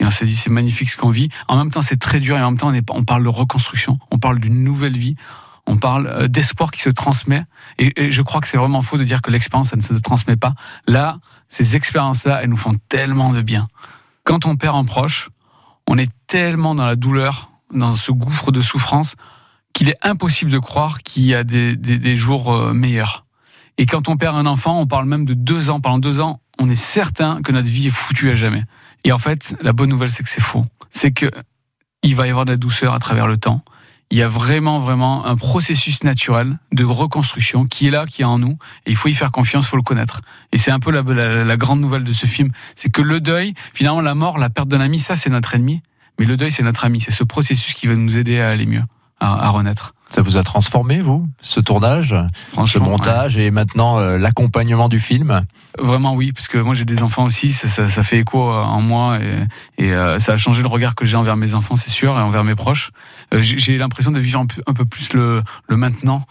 Et 0.02 0.06
on 0.06 0.10
s'est 0.10 0.26
dit, 0.26 0.36
c'est 0.36 0.50
magnifique 0.50 0.90
ce 0.90 0.98
qu'on 0.98 1.12
vit. 1.12 1.30
En 1.48 1.56
même 1.56 1.70
temps, 1.70 1.82
c'est 1.82 1.96
très 1.96 2.20
dur, 2.20 2.38
et 2.38 2.42
en 2.42 2.52
même 2.52 2.60
temps, 2.60 2.68
on, 2.68 2.74
est, 2.74 2.86
on 2.92 3.06
parle 3.06 3.24
de 3.24 3.30
reconstruction, 3.30 4.00
on 4.12 4.20
parle 4.20 4.40
d'une 4.40 4.66
nouvelle 4.66 4.98
vie, 4.98 5.16
on 5.66 5.78
parle 5.78 6.08
euh, 6.08 6.28
d'espoir 6.28 6.72
qui 6.72 6.82
se 6.82 6.90
transmet. 6.90 7.46
Et, 7.78 7.94
et 7.96 8.12
je 8.12 8.22
crois 8.22 8.42
que 8.42 8.48
c'est 8.48 8.58
vraiment 8.58 8.82
faux 8.82 8.98
de 8.98 9.06
dire 9.06 9.22
que 9.22 9.32
l'expérience, 9.32 9.70
ça 9.70 9.78
ne 9.78 9.82
se 9.82 9.94
transmet 9.94 10.36
pas. 10.36 10.56
Là, 10.88 11.20
ces 11.48 11.78
expériences-là, 11.78 12.42
elles 12.44 12.50
nous 12.50 12.58
font 12.58 12.76
tellement 12.90 13.32
de 13.32 13.42
bien. 13.42 13.70
Quand 14.26 14.46
on 14.46 14.58
perd 14.58 14.76
un 14.76 14.84
proche, 14.84 15.30
on 15.88 15.98
est 15.98 16.12
tellement 16.28 16.76
dans 16.76 16.86
la 16.86 16.98
douleur, 16.98 17.50
dans 17.74 17.92
ce 17.92 18.12
gouffre 18.12 18.52
de 18.52 18.60
souffrance, 18.60 19.16
qu'il 19.74 19.90
est 19.90 19.98
impossible 20.02 20.52
de 20.52 20.60
croire 20.60 21.00
qu'il 21.00 21.26
y 21.26 21.34
a 21.34 21.44
des, 21.44 22.16
jours 22.16 22.54
euh, 22.54 22.74
meilleurs. 22.74 23.26
Et 23.78 23.86
quand 23.86 24.10
on 24.10 24.18
perd 24.18 24.36
un 24.36 24.46
enfant, 24.46 24.80
on 24.80 24.88
parle 24.88 25.06
même 25.06 25.26
de 25.26 25.34
deux 25.34 25.70
ans. 25.70 25.80
Pendant 25.80 26.00
deux 26.00 26.20
ans, 26.20 26.42
on 26.60 26.70
est 26.70 26.76
certain 26.76 27.42
que 27.42 27.52
notre 27.52 27.70
vie 27.70 27.88
est 27.88 27.92
foutue 27.92 28.30
à 28.30 28.36
jamais. 28.36 28.64
Et 29.04 29.12
en 29.12 29.18
fait, 29.18 29.56
la 29.62 29.74
bonne 29.74 29.90
nouvelle, 29.90 30.12
c'est 30.12 30.24
que 30.24 30.30
c'est 30.30 30.42
faux. 30.42 30.66
C'est 30.90 31.12
que 31.12 31.30
il 32.04 32.16
va 32.16 32.28
y 32.28 32.30
avoir 32.30 32.46
de 32.46 32.52
la 32.52 32.58
douceur 32.58 32.94
à 32.94 33.00
travers 33.00 33.28
le 33.28 33.38
temps. 33.38 33.64
Il 34.10 34.18
y 34.18 34.24
a 34.24 34.28
vraiment, 34.28 34.80
vraiment 34.80 35.26
un 35.26 35.38
processus 35.38 36.04
naturel 36.04 36.60
de 36.74 36.84
reconstruction 36.84 37.66
qui 37.66 37.88
est 37.88 37.92
là, 37.92 38.06
qui 38.06 38.24
est 38.24 38.26
en 38.26 38.40
nous. 38.40 38.58
Et 38.86 38.92
il 38.92 38.96
faut 38.98 39.08
y 39.08 39.14
faire 39.14 39.32
confiance, 39.32 39.66
il 39.66 39.70
faut 39.70 39.78
le 39.78 39.84
connaître. 39.84 40.22
Et 40.52 40.58
c'est 40.58 40.72
un 40.72 40.82
peu 40.82 40.92
la- 40.92 41.46
la 41.46 41.58
grande 41.58 41.80
nouvelle 41.80 42.04
de 42.04 42.12
ce 42.12 42.26
film. 42.26 42.52
C'est 42.76 42.90
que 42.90 43.02
le 43.02 43.22
deuil, 43.22 43.54
finalement, 43.74 44.02
la 44.02 44.16
mort, 44.16 44.38
la 44.38 44.50
perte 44.50 44.68
d'un 44.68 44.82
ami, 44.82 45.00
ça, 45.00 45.16
c'est 45.16 45.30
notre 45.30 45.56
ennemi. 45.56 45.82
Mais 46.20 46.26
le 46.26 46.36
deuil, 46.36 46.52
c'est 46.52 46.64
notre 46.64 46.84
ami. 46.84 47.00
C'est 47.00 47.12
ce 47.12 47.24
processus 47.24 47.74
qui 47.74 47.88
va 47.88 47.96
nous 47.96 48.18
aider 48.18 48.40
à 48.42 48.50
aller 48.50 48.66
mieux, 48.66 48.84
à, 49.22 49.46
à 49.46 49.50
renaître. 49.50 49.94
Ça 50.10 50.22
vous 50.22 50.36
a 50.36 50.44
transformé, 50.44 51.00
vous, 51.00 51.26
ce 51.40 51.62
tournage, 51.62 52.14
ce 52.66 52.80
montage 52.80 53.38
et 53.38 53.50
maintenant 53.50 53.98
euh, 53.98 54.18
l'accompagnement 54.18 54.90
du 54.90 55.00
film? 55.00 55.40
Vraiment 55.80 56.16
oui, 56.16 56.34
parce 56.34 56.50
que 56.50 56.58
moi 56.58 56.74
j'ai 56.74 56.84
des 56.84 57.02
enfants 57.02 57.24
aussi, 57.24 57.54
ça, 57.54 57.70
ça- 57.70 57.88
ça 57.88 58.04
fait 58.04 58.18
écho 58.20 58.52
euh, 58.52 58.56
en 58.62 58.82
moi 58.82 59.20
et, 59.22 59.46
et, 59.86 59.94
euh, 59.94 60.20
ça 60.20 60.34
a 60.34 60.38
changé 60.38 60.64
le 60.64 60.68
regard 60.68 60.96
que 60.96 61.06
j'ai 61.06 61.16
envers 61.16 61.38
mes 61.38 61.54
enfants, 61.54 61.76
c'est 61.76 61.90
sûr, 61.90 62.12
et 62.20 62.22
envers 62.22 62.44
mes 62.44 62.56
proches. 62.56 62.92
Euh, 63.34 63.40
j'ai 63.42 63.78
l'impression 63.78 64.12
de 64.12 64.20
vivre 64.20 64.42
un 64.42 64.48
peu, 64.48 64.62
un 64.68 64.74
peu 64.74 64.84
plus 64.84 65.14
le, 65.14 65.44
le 65.70 65.78
maintenant. 65.78 66.26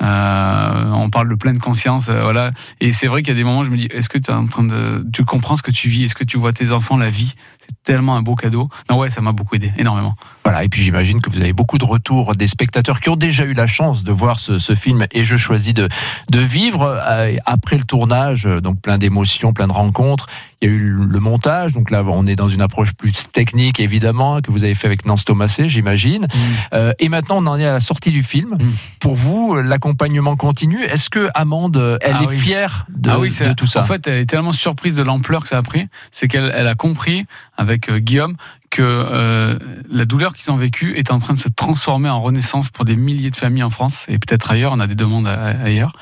On 0.00 1.10
parle 1.10 1.28
de 1.28 1.34
pleine 1.34 1.58
conscience, 1.58 2.08
voilà. 2.08 2.52
Et 2.80 2.92
c'est 2.92 3.06
vrai 3.06 3.22
qu'il 3.22 3.28
y 3.28 3.36
a 3.36 3.38
des 3.38 3.44
moments, 3.44 3.60
où 3.60 3.64
je 3.64 3.70
me 3.70 3.76
dis, 3.76 3.86
est-ce 3.90 4.08
que 4.08 4.18
tu 4.18 4.30
es 4.30 4.34
en 4.34 4.46
train 4.46 4.64
de, 4.64 5.04
tu 5.12 5.24
comprends 5.24 5.56
ce 5.56 5.62
que 5.62 5.70
tu 5.70 5.88
vis, 5.88 6.04
est-ce 6.04 6.14
que 6.14 6.24
tu 6.24 6.36
vois 6.38 6.52
tes 6.52 6.72
enfants, 6.72 6.96
la 6.96 7.08
vie, 7.10 7.34
c'est 7.66 7.82
tellement 7.82 8.16
un 8.16 8.22
beau 8.22 8.34
cadeau. 8.34 8.68
Non 8.90 8.98
ouais, 8.98 9.10
ça 9.10 9.20
m'a 9.20 9.32
beaucoup 9.32 9.56
aidé, 9.56 9.72
énormément. 9.78 10.14
Voilà, 10.44 10.62
et 10.62 10.68
puis 10.68 10.80
j'imagine 10.80 11.20
que 11.20 11.28
vous 11.30 11.40
avez 11.40 11.52
beaucoup 11.52 11.78
de 11.78 11.84
retours 11.84 12.36
des 12.36 12.46
spectateurs 12.46 13.00
qui 13.00 13.08
ont 13.08 13.16
déjà 13.16 13.44
eu 13.44 13.52
la 13.52 13.66
chance 13.66 14.04
de 14.04 14.12
voir 14.12 14.38
ce, 14.38 14.58
ce 14.58 14.74
film 14.74 15.06
et 15.10 15.24
je 15.24 15.36
choisis 15.36 15.74
de, 15.74 15.88
de 16.30 16.38
vivre 16.38 16.82
euh, 16.84 17.34
après 17.46 17.78
le 17.78 17.84
tournage, 17.84 18.46
euh, 18.46 18.60
donc 18.60 18.80
plein 18.80 18.98
d'émotions, 18.98 19.52
plein 19.52 19.66
de 19.66 19.72
rencontres. 19.72 20.26
Il 20.62 20.68
y 20.68 20.72
a 20.72 20.74
eu 20.74 20.78
le 20.78 21.20
montage, 21.20 21.72
donc 21.72 21.90
là 21.90 22.02
on 22.06 22.26
est 22.26 22.36
dans 22.36 22.48
une 22.48 22.62
approche 22.62 22.92
plus 22.94 23.30
technique 23.30 23.78
évidemment 23.80 24.40
que 24.40 24.50
vous 24.50 24.64
avez 24.64 24.74
fait 24.74 24.86
avec 24.86 25.04
Nance 25.04 25.24
Thomasé, 25.24 25.68
j'imagine. 25.68 26.26
Euh, 26.72 26.92
et 26.98 27.08
maintenant 27.08 27.38
on 27.38 27.46
en 27.46 27.58
est 27.58 27.66
à 27.66 27.72
la 27.72 27.80
sortie 27.80 28.10
du 28.10 28.22
film. 28.22 28.50
Mm. 28.50 28.70
Pour 29.00 29.16
vous, 29.16 29.56
l'accompagnement 29.56 30.36
continue. 30.36 30.82
Est-ce 30.84 31.10
que 31.10 31.28
Amande, 31.34 31.98
elle 32.00 32.16
Ah 32.20 32.22
est 32.22 32.26
oui. 32.28 32.38
fière 32.38 32.86
de, 32.88 33.10
ah 33.10 33.18
oui, 33.18 33.28
de 33.28 33.52
tout 33.52 33.66
ça 33.66 33.80
En 33.80 33.84
fait, 33.84 34.06
elle 34.06 34.20
est 34.20 34.26
tellement 34.26 34.52
surprise 34.52 34.94
de 34.96 35.02
l'ampleur 35.02 35.42
que 35.42 35.48
ça 35.48 35.58
a 35.58 35.62
pris, 35.62 35.88
c'est 36.10 36.28
qu'elle 36.28 36.52
elle 36.54 36.68
a 36.68 36.74
compris 36.74 37.26
avec 37.56 37.88
euh, 37.88 37.98
Guillaume 37.98 38.36
que 38.70 38.82
euh, 38.82 39.58
la 39.90 40.04
douleur 40.04 40.34
qu'ils 40.34 40.50
ont 40.50 40.56
vécue 40.56 40.94
est 40.96 41.10
en 41.10 41.18
train 41.18 41.34
de 41.34 41.38
se 41.38 41.48
transformer 41.48 42.08
en 42.10 42.20
renaissance 42.20 42.68
pour 42.68 42.84
des 42.84 42.96
milliers 42.96 43.30
de 43.30 43.36
familles 43.36 43.62
en 43.62 43.70
France 43.70 44.04
et 44.08 44.18
peut-être 44.18 44.50
ailleurs. 44.50 44.72
On 44.72 44.80
a 44.80 44.86
des 44.86 44.94
demandes 44.96 45.26
ailleurs. 45.28 45.92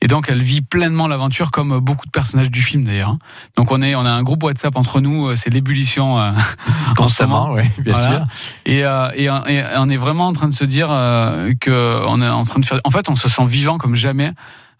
Et 0.00 0.06
donc, 0.06 0.26
elle 0.28 0.42
vit 0.42 0.60
pleinement 0.60 1.06
l'aventure 1.06 1.50
comme 1.50 1.72
euh, 1.74 1.80
beaucoup 1.80 2.04
de 2.06 2.10
personnages 2.10 2.50
du 2.50 2.60
film 2.62 2.84
d'ailleurs. 2.84 3.10
hein. 3.10 3.18
Donc, 3.56 3.70
on 3.70 3.80
est, 3.80 3.94
on 3.94 4.04
a 4.04 4.10
un 4.10 4.22
groupe 4.22 4.42
WhatsApp 4.42 4.76
entre 4.76 5.00
nous. 5.00 5.34
C'est 5.36 5.50
l'ébullition 5.50 6.18
euh, 6.18 6.32
constamment, 6.96 7.50
oui, 7.52 7.62
bien 7.78 7.92
Voilà. 7.94 8.08
sûr. 8.18 8.26
Et, 8.66 8.84
euh, 8.84 9.08
et, 9.14 9.24
et 9.24 9.62
on 9.76 9.88
est 9.88 9.96
vraiment 9.96 10.26
en 10.26 10.32
train 10.32 10.48
de 10.48 10.52
se 10.52 10.64
dire 10.64 10.88
euh, 10.90 11.52
que 11.60 12.02
on 12.06 12.20
est 12.20 12.28
en 12.28 12.42
train 12.44 12.60
de 12.60 12.66
faire. 12.66 12.80
En 12.84 12.90
fait, 12.90 13.08
on 13.08 13.14
se 13.16 13.28
sent 13.28 13.44
vivant 13.46 13.78
comme 13.78 13.94
jamais. 13.94 14.32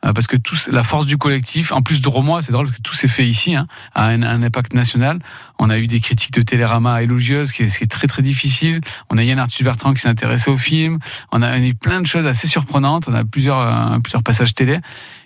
Euh, 0.05 0.13
Parce 0.13 0.27
que 0.27 0.37
tous, 0.37 0.69
la 0.69 0.83
force 0.83 1.07
du 1.07 1.17
collectif, 1.19 1.73
en 1.73 1.83
plus 1.83 2.01
de 2.01 2.09
Romois, 2.09 2.43
c'est 2.43 2.53
drôle 2.53 2.67
parce 2.67 2.77
que 2.77 2.83
tout 2.83 2.95
s'est 2.95 3.09
fait 3.09 3.27
ici, 3.27 3.55
hein, 3.55 3.67
à 3.95 4.07
un, 4.07 4.23
un 4.23 4.43
impact 4.43 4.75
national. 4.75 5.19
On 5.59 5.71
a 5.71 5.79
eu 5.79 5.87
des 5.87 6.01
critiques 6.01 6.33
de 6.33 6.43
Télérama 6.43 7.03
élogieuses, 7.03 7.49
ce 7.49 7.53
qui 7.53 7.67
qui 7.67 7.85
est 7.85 7.91
très 7.91 8.07
très 8.07 8.23
difficile. 8.23 8.81
On 9.11 9.19
a 9.19 9.23
Yann 9.25 9.39
Arthus 9.39 9.65
Bertrand 9.65 9.95
qui 9.95 10.01
s'est 10.01 10.09
intéressé 10.09 10.51
au 10.51 10.59
film. 10.59 10.99
On 11.33 11.43
a 11.43 11.59
eu 11.59 11.75
plein 11.75 12.01
de 12.01 12.07
choses 12.07 12.27
assez 12.27 12.47
surprenantes. 12.47 13.09
On 13.09 13.15
a 13.15 13.25
plusieurs, 13.25 13.61
euh, 13.61 13.99
plusieurs 14.01 14.23
passages 14.23 14.55
télé. 14.55 14.81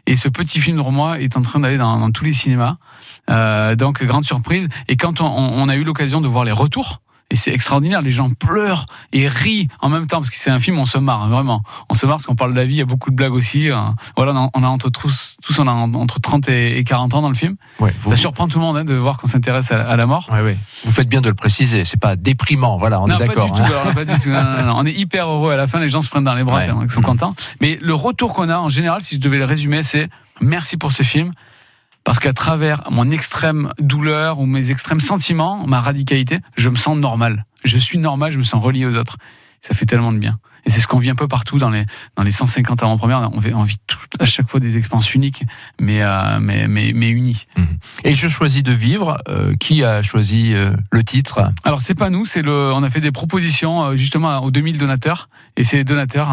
Et 0.06 0.16
ce 0.16 0.28
petit 0.28 0.60
film 0.60 0.76
de 0.76 0.82
Romois 0.82 1.20
est 1.20 1.36
en 1.36 1.42
train 1.42 1.60
d'aller 1.60 1.76
dans, 1.78 1.98
dans 1.98 2.10
tous 2.10 2.24
les 2.24 2.32
cinémas. 2.32 2.76
Euh, 3.30 3.74
donc, 3.74 4.02
grande 4.04 4.24
surprise. 4.24 4.68
Et 4.88 4.96
quand 4.96 5.20
on- 5.20 5.26
on 5.26 5.68
a 5.68 5.76
eu 5.76 5.84
l'occasion 5.84 6.20
de 6.20 6.28
voir 6.28 6.44
les 6.44 6.52
retours, 6.52 7.00
Et 7.30 7.36
c'est 7.36 7.52
extraordinaire. 7.52 8.00
Les 8.00 8.10
gens 8.10 8.30
pleurent 8.30 8.86
et 9.12 9.28
rient 9.28 9.68
en 9.80 9.90
même 9.90 10.06
temps 10.06 10.16
parce 10.18 10.30
que 10.30 10.36
c'est 10.36 10.48
un 10.50 10.58
film. 10.58 10.78
On 10.78 10.86
se 10.86 10.96
marre 10.96 11.24
hein, 11.24 11.28
vraiment. 11.28 11.62
On 11.90 11.94
se 11.94 12.06
marre 12.06 12.16
parce 12.16 12.26
qu'on 12.26 12.34
parle 12.36 12.52
de 12.52 12.56
la 12.56 12.64
vie. 12.64 12.76
Il 12.76 12.78
y 12.78 12.82
a 12.82 12.86
beaucoup 12.86 13.10
de 13.10 13.16
blagues 13.16 13.34
aussi. 13.34 13.70
euh. 13.70 13.76
Voilà, 14.16 14.32
on 14.32 14.46
a, 14.46 14.50
on 14.54 14.62
a 14.62 14.66
entre 14.66 14.88
tous, 14.88 15.36
tous, 15.42 15.58
on 15.58 15.66
a 15.66 15.70
entre 15.72 16.20
30 16.20 16.48
et 16.48 16.78
et 16.78 16.84
40 16.84 17.12
ans 17.14 17.20
dans 17.22 17.28
le 17.28 17.34
film. 17.34 17.56
Ouais, 17.80 17.92
vous, 18.02 18.10
Ça 18.10 18.16
surprend 18.16 18.48
tout 18.48 18.58
le 18.58 18.64
monde 18.64 18.78
hein, 18.78 18.84
de 18.84 18.94
voir 18.94 19.18
qu'on 19.18 19.26
s'intéresse 19.26 19.70
à, 19.72 19.86
à 19.86 19.96
la 19.96 20.06
mort. 20.06 20.26
ouais, 20.32 20.40
ouais. 20.42 20.56
vous 20.84 20.90
faites 20.92 21.08
bien 21.08 21.20
de 21.20 21.28
le 21.28 21.34
préciser. 21.34 21.84
C'est 21.84 22.00
pas 22.00 22.16
déprimant. 22.16 22.78
Voilà, 22.78 23.00
on 23.00 23.08
non, 23.08 23.16
est 23.18 23.26
d'accord. 23.26 23.52
Hein. 23.60 24.72
On 24.74 24.86
est 24.86 24.92
hyper 24.92 25.28
heureux. 25.28 25.52
À 25.52 25.56
la 25.56 25.66
fin, 25.66 25.80
les 25.80 25.88
gens 25.90 26.00
se 26.00 26.08
prennent 26.08 26.24
dans 26.24 26.34
les 26.34 26.44
bras, 26.44 26.64
ils 26.64 26.90
sont 26.90 27.02
contents. 27.02 27.34
Mais 27.60 27.78
le 27.82 27.92
retour 27.94 28.32
qu'on 28.32 28.48
a 28.48 28.56
en 28.58 28.68
général, 28.70 29.02
si 29.02 29.16
je 29.16 29.20
devais 29.20 29.38
le 29.38 29.44
résumer, 29.44 29.82
c'est 29.82 30.08
merci 30.40 30.76
pour 30.78 30.92
ce 30.92 31.02
film. 31.02 31.32
Parce 32.08 32.20
qu'à 32.20 32.32
travers 32.32 32.90
mon 32.90 33.10
extrême 33.10 33.74
douleur 33.78 34.38
ou 34.38 34.46
mes 34.46 34.70
extrêmes 34.70 34.98
sentiments, 34.98 35.66
ma 35.66 35.78
radicalité, 35.82 36.38
je 36.56 36.70
me 36.70 36.74
sens 36.74 36.96
normal. 36.96 37.44
Je 37.64 37.76
suis 37.76 37.98
normal, 37.98 38.32
je 38.32 38.38
me 38.38 38.44
sens 38.44 38.64
relié 38.64 38.86
aux 38.86 38.96
autres. 38.96 39.18
Ça 39.60 39.74
fait 39.74 39.84
tellement 39.84 40.10
de 40.10 40.16
bien. 40.16 40.38
Et 40.66 40.70
c'est 40.70 40.80
ce 40.80 40.86
qu'on 40.86 40.98
vit 40.98 41.10
un 41.10 41.14
peu 41.14 41.28
partout 41.28 41.58
dans 41.58 41.70
les, 41.70 41.84
dans 42.16 42.22
les 42.22 42.30
150 42.30 42.82
avant-premières. 42.82 43.28
On 43.32 43.38
vit, 43.38 43.52
on 43.54 43.62
vit 43.62 43.78
tout- 43.86 43.98
à 44.20 44.24
chaque 44.24 44.48
fois 44.50 44.60
des 44.60 44.76
expériences 44.76 45.14
uniques, 45.14 45.44
mais, 45.80 46.02
euh, 46.02 46.38
mais, 46.40 46.66
mais, 46.68 46.92
mais 46.94 47.08
unies. 47.08 47.46
Et 48.04 48.14
je 48.14 48.28
choisis 48.28 48.62
de 48.62 48.72
vivre. 48.72 49.18
euh, 49.28 49.54
qui 49.60 49.84
a 49.84 50.02
choisi 50.02 50.54
euh, 50.54 50.72
le 50.92 51.02
titre? 51.04 51.40
Alors 51.64 51.80
c'est 51.80 51.94
pas 51.94 52.10
nous, 52.10 52.24
c'est 52.24 52.42
le, 52.42 52.72
on 52.72 52.82
a 52.82 52.90
fait 52.90 53.00
des 53.00 53.12
propositions 53.12 53.96
justement 53.96 54.38
aux 54.38 54.50
2000 54.50 54.78
donateurs, 54.78 55.28
et 55.56 55.64
c'est 55.64 55.76
les 55.78 55.84
donateurs, 55.84 56.28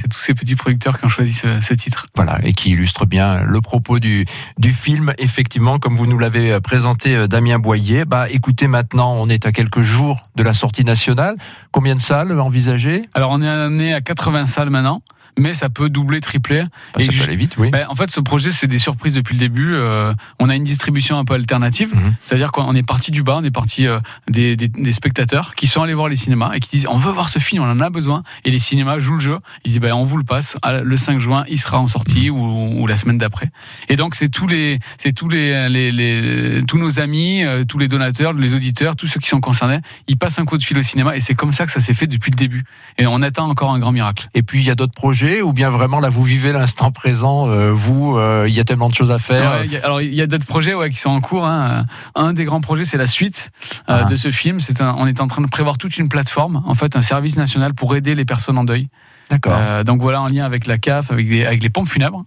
c'est 0.00 0.08
tous 0.08 0.18
ces 0.18 0.34
petits 0.34 0.54
producteurs 0.56 0.98
qui 0.98 1.04
ont 1.04 1.08
choisi 1.08 1.32
ce, 1.32 1.60
ce 1.60 1.74
titre. 1.74 2.06
Voilà, 2.14 2.38
et 2.44 2.52
qui 2.52 2.70
illustre 2.70 3.06
bien 3.06 3.42
le 3.42 3.60
propos 3.60 3.98
du, 3.98 4.24
du 4.58 4.72
film, 4.72 5.12
effectivement, 5.18 5.78
comme 5.78 5.96
vous 5.96 6.06
nous 6.06 6.18
l'avez 6.18 6.60
présenté, 6.60 7.26
Damien 7.28 7.58
Boyer. 7.58 8.04
Bah, 8.04 8.26
écoutez, 8.30 8.66
maintenant, 8.68 9.14
on 9.16 9.28
est 9.28 9.46
à 9.46 9.52
quelques 9.52 9.82
jours 9.82 10.20
de 10.36 10.42
la 10.42 10.52
sortie 10.52 10.84
nationale. 10.84 11.36
Combien 11.72 11.94
de 11.94 12.00
salles 12.00 12.38
envisagées? 12.40 13.02
Alors 13.14 13.30
on 13.32 13.42
est 13.42 13.67
né 13.70 13.94
à 13.94 14.00
80 14.00 14.46
salles 14.46 14.70
maintenant, 14.70 15.02
mais 15.38 15.54
ça 15.54 15.68
peut 15.68 15.88
doubler, 15.88 16.20
tripler. 16.20 16.64
Bah, 16.94 17.00
Et 17.00 17.04
Ça 17.04 17.12
peut 17.12 17.22
aller 17.24 17.36
vite, 17.36 17.56
oui. 17.58 17.70
Ben, 17.70 17.86
en 17.90 17.94
fait, 17.94 18.10
ce 18.10 18.20
projet, 18.20 18.50
c'est 18.52 18.66
des 18.66 18.78
surprises 18.78 19.14
depuis 19.14 19.34
le 19.34 19.38
début. 19.40 19.74
Euh, 19.74 20.12
on 20.38 20.48
a 20.48 20.56
une 20.56 20.64
distribution 20.64 21.18
un 21.18 21.24
peu 21.24 21.34
alternative, 21.34 21.94
Mhm. 21.94 22.14
c'est-à-dire 22.22 22.52
qu'on 22.52 22.74
est 22.74 22.82
parti 22.82 23.10
du 23.10 23.22
bas, 23.22 23.36
on 23.38 23.44
est 23.44 23.50
parti 23.50 23.86
euh, 23.86 24.00
des, 24.28 24.56
des- 24.56 24.68
des 24.68 24.92
spectateurs 24.92 25.54
qui 25.54 25.66
sont 25.66 25.82
allés 25.82 25.94
voir 25.94 26.08
les 26.08 26.16
cinémas 26.16 26.52
et 26.54 26.60
qui 26.60 26.70
disent 26.70 26.86
on 26.90 26.96
veut 26.98 27.12
voir 27.12 27.28
ce 27.28 27.38
film, 27.38 27.62
on 27.62 27.70
en 27.70 27.80
a 27.80 27.90
besoin. 27.90 28.22
Et 28.44 28.50
les 28.50 28.58
cinémas 28.58 28.98
jouent 28.98 29.14
le 29.14 29.20
jeu. 29.20 29.38
Ils 29.64 29.70
disent 29.72 29.80
ben, 29.80 29.92
on 29.94 30.02
vous 30.04 30.16
le 30.16 30.24
passe. 30.24 30.56
Le 30.82 30.96
5 30.96 31.20
juin, 31.20 31.44
il 31.48 31.58
sera 31.58 31.78
en 31.78 31.86
sortie 31.86 32.30
ou, 32.30 32.80
ou 32.82 32.86
la 32.86 32.96
semaine 32.96 33.18
d'après. 33.18 33.50
Et 33.88 33.96
donc 33.96 34.14
c'est 34.14 34.28
tous 34.28 34.46
les, 34.46 34.78
c'est 34.98 35.12
tous 35.12 35.28
les, 35.28 35.68
les- 35.68 35.92
les- 35.92 36.62
tous 36.66 36.78
nos 36.78 37.00
amis, 37.00 37.44
euh, 37.44 37.64
tous 37.64 37.78
les 37.78 37.88
donateurs, 37.88 38.32
les 38.32 38.54
auditeurs, 38.54 38.96
tous 38.96 39.06
ceux 39.06 39.20
qui 39.20 39.28
sont 39.28 39.40
concernés, 39.40 39.78
ils 40.08 40.16
passent 40.16 40.38
un 40.38 40.44
coup 40.44 40.58
de 40.58 40.62
fil 40.62 40.76
au 40.78 40.82
cinéma 40.82 41.16
et 41.16 41.20
c'est 41.20 41.34
comme 41.34 41.52
ça 41.52 41.66
que 41.66 41.72
ça 41.72 41.80
s'est 41.80 41.94
fait 41.94 42.06
depuis 42.06 42.30
le 42.30 42.36
début. 42.36 42.64
Et 42.98 43.06
on 43.06 43.22
attend 43.22 43.48
encore 43.48 43.70
un 43.72 43.78
grand 43.78 43.92
miracle. 43.92 44.28
Et 44.34 44.42
puis, 44.42 44.58
il 44.60 44.64
y 44.64 44.70
a 44.70 44.74
d'autres 44.74 44.92
projets, 44.94 45.27
ou 45.42 45.52
bien 45.52 45.70
vraiment, 45.70 46.00
là, 46.00 46.08
vous 46.08 46.22
vivez 46.22 46.52
l'instant 46.52 46.90
présent, 46.90 47.48
euh, 47.48 47.70
vous, 47.72 48.16
euh, 48.16 48.46
il 48.48 48.54
y 48.54 48.60
a 48.60 48.64
tellement 48.64 48.88
de 48.88 48.94
choses 48.94 49.10
à 49.10 49.18
faire. 49.18 49.50
Ouais, 49.60 49.66
il 49.66 49.72
y 49.72 49.76
a- 49.76 49.84
alors 49.84 50.00
il 50.00 50.14
y 50.14 50.22
a 50.22 50.26
d'autres 50.26 50.46
projets 50.46 50.74
ouais, 50.74 50.90
qui 50.90 50.96
sont 50.98 51.10
en 51.10 51.20
cours. 51.20 51.44
hein. 51.46 51.86
Un 52.14 52.32
des 52.32 52.44
grands 52.44 52.60
projets, 52.60 52.84
c'est 52.84 52.96
la 52.98 53.06
suite 53.06 53.50
euh, 53.90 54.00
Ah. 54.02 54.04
de 54.04 54.16
ce 54.16 54.30
film. 54.30 54.60
C'est 54.60 54.80
on 54.82 55.06
est 55.06 55.20
en 55.20 55.26
train 55.26 55.42
de 55.42 55.48
prévoir 55.48 55.78
toute 55.78 55.96
une 55.98 56.08
plateforme, 56.08 56.62
en 56.66 56.74
fait, 56.74 56.96
un 56.96 57.00
service 57.00 57.36
national 57.36 57.74
pour 57.74 57.94
aider 57.96 58.14
les 58.14 58.24
personnes 58.24 58.58
en 58.58 58.64
deuil. 58.64 58.88
D'accord. 59.30 59.84
Donc 59.84 60.00
voilà, 60.00 60.22
en 60.22 60.28
lien 60.28 60.44
avec 60.46 60.66
la 60.66 60.78
CAF, 60.78 61.10
avec, 61.10 61.28
les- 61.28 61.44
avec 61.44 61.62
les 61.62 61.68
pompes 61.70 61.88
funèbres 61.88 62.24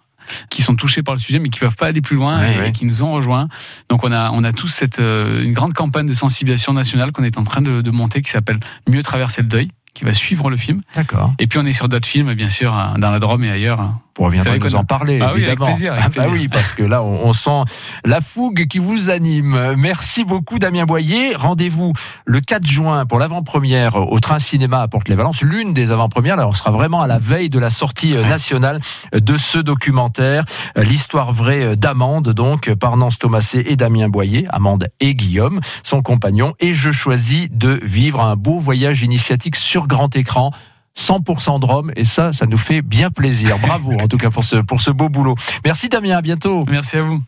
qui 0.52 0.62
sont 0.62 0.76
touchés 0.76 1.02
par 1.02 1.16
le 1.16 1.20
sujet 1.20 1.40
mais 1.40 1.50
qui 1.50 1.60
peuvent 1.60 1.76
pas 1.76 1.88
aller 1.88 2.00
plus 2.02 2.16
loin 2.16 2.40
et, 2.48 2.72
qui 2.72 2.86
nous 2.86 3.02
ont 3.02 3.12
rejoints. 3.12 3.48
Donc 3.90 4.04
on 4.04 4.12
a 4.12 4.30
on 4.32 4.44
a 4.44 4.52
tous 4.54 4.68
cette 4.68 5.00
euh, 5.00 5.44
une 5.44 5.52
grande 5.54 5.74
campagne 5.74 6.06
de 6.06 6.14
sensibilisation 6.14 6.74
nationale 6.74 7.12
qu'on 7.12 7.24
est 7.24 7.40
en 7.40 7.44
train 7.44 7.62
de, 7.64 7.82
de 7.82 7.90
monter 7.92 8.22
qui 8.22 8.30
s'appelle 8.30 8.60
Mieux 8.88 9.02
traverser 9.02 9.42
le 9.42 9.48
deuil 9.48 9.70
qui 9.94 10.06
va 10.06 10.14
suivre 10.14 10.50
le 10.50 10.58
film. 10.58 10.82
D'accord. 10.96 11.34
Et 11.40 11.48
puis 11.48 11.60
on 11.60 11.66
est 11.66 11.74
sur 11.74 11.90
d'autres 11.90 12.08
films 12.08 12.34
bien 12.34 12.50
sûr 12.50 12.74
hein, 12.74 12.96
dans 12.98 13.12
la 13.12 13.20
Drôme 13.20 13.44
et 13.44 13.52
ailleurs. 13.52 13.94
Vous 14.18 14.26
reviendrez 14.26 14.60
Ça 14.60 14.66
nous 14.66 14.76
en 14.76 14.84
parler, 14.84 15.20
Ah 15.22 15.28
oui, 15.28 15.32
avec 15.32 15.48
évidemment. 15.48 15.66
plaisir, 15.68 15.94
avec 15.94 16.06
Ah 16.06 16.10
bah 16.16 16.28
oui, 16.32 16.48
parce 16.48 16.74
que 16.74 16.84
là, 16.84 17.02
on, 17.02 17.26
on 17.28 17.34
sent 17.34 17.62
la 18.06 18.22
fougue 18.22 18.68
qui 18.68 18.80
vous 18.80 19.10
anime. 19.10 19.76
Merci 19.78 20.24
beaucoup, 20.24 20.60
Damien 20.60 20.86
Boyer. 20.86 21.36
Rendez-vous 21.36 21.94
le 22.26 22.40
4 22.42 22.66
juin 22.66 23.06
pour 23.06 23.20
l'avant-première 23.20 23.96
au 23.96 24.20
Train 24.20 24.40
Cinéma 24.40 24.82
à 24.82 24.88
Porte-les-Valences, 24.88 25.42
l'une 25.42 25.74
des 25.74 25.92
avant-premières. 25.92 26.36
Là, 26.36 26.48
on 26.48 26.52
sera 26.52 26.72
vraiment 26.72 27.02
à 27.02 27.08
la 27.08 27.20
veille 27.20 27.50
de 27.50 27.60
la 27.60 27.70
sortie 27.70 28.16
euh, 28.16 28.28
nationale 28.28 28.80
de 29.14 29.38
ce 29.38 29.58
documentaire, 29.58 30.44
euh, 30.78 30.84
l'histoire 30.84 31.32
vraie 31.34 31.64
euh, 31.64 31.76
d'Amande, 31.76 32.30
donc 32.30 32.74
par 32.76 32.98
Nance 32.98 33.18
Thomasé 33.20 33.72
et 33.72 33.76
Damien 33.76 34.10
Boyer, 34.10 34.46
Amande 34.50 34.90
et 35.00 35.16
Guillaume, 35.16 35.60
son 35.84 36.02
compagnon. 36.02 36.54
Et 36.60 36.74
je 36.74 36.92
choisis 36.92 37.48
de 37.52 37.80
vivre 37.84 38.22
un 38.22 38.36
beau 38.36 38.60
voyage 38.60 39.02
initiatique 39.04 39.56
sur 39.56 39.88
grand 39.88 40.16
écran. 40.16 40.52
100% 40.98 41.60
de 41.60 41.66
Rome 41.66 41.92
et 41.96 42.06
ça, 42.06 42.34
ça 42.34 42.46
nous 42.46 42.58
fait 42.58 42.82
bien 42.82 43.10
plaisir. 43.10 43.58
Bravo 43.60 43.94
en 44.00 44.08
tout 44.08 44.18
cas 44.18 44.30
pour 44.30 44.44
ce, 44.44 44.58
pour 44.58 44.82
ce 44.82 44.92
beau 44.92 45.10
boulot. 45.10 45.36
Merci 45.66 45.90
Damien, 45.90 46.18
à 46.18 46.22
bientôt. 46.22 46.66
Merci 46.68 46.98
à 46.98 47.04
vous. 47.04 47.22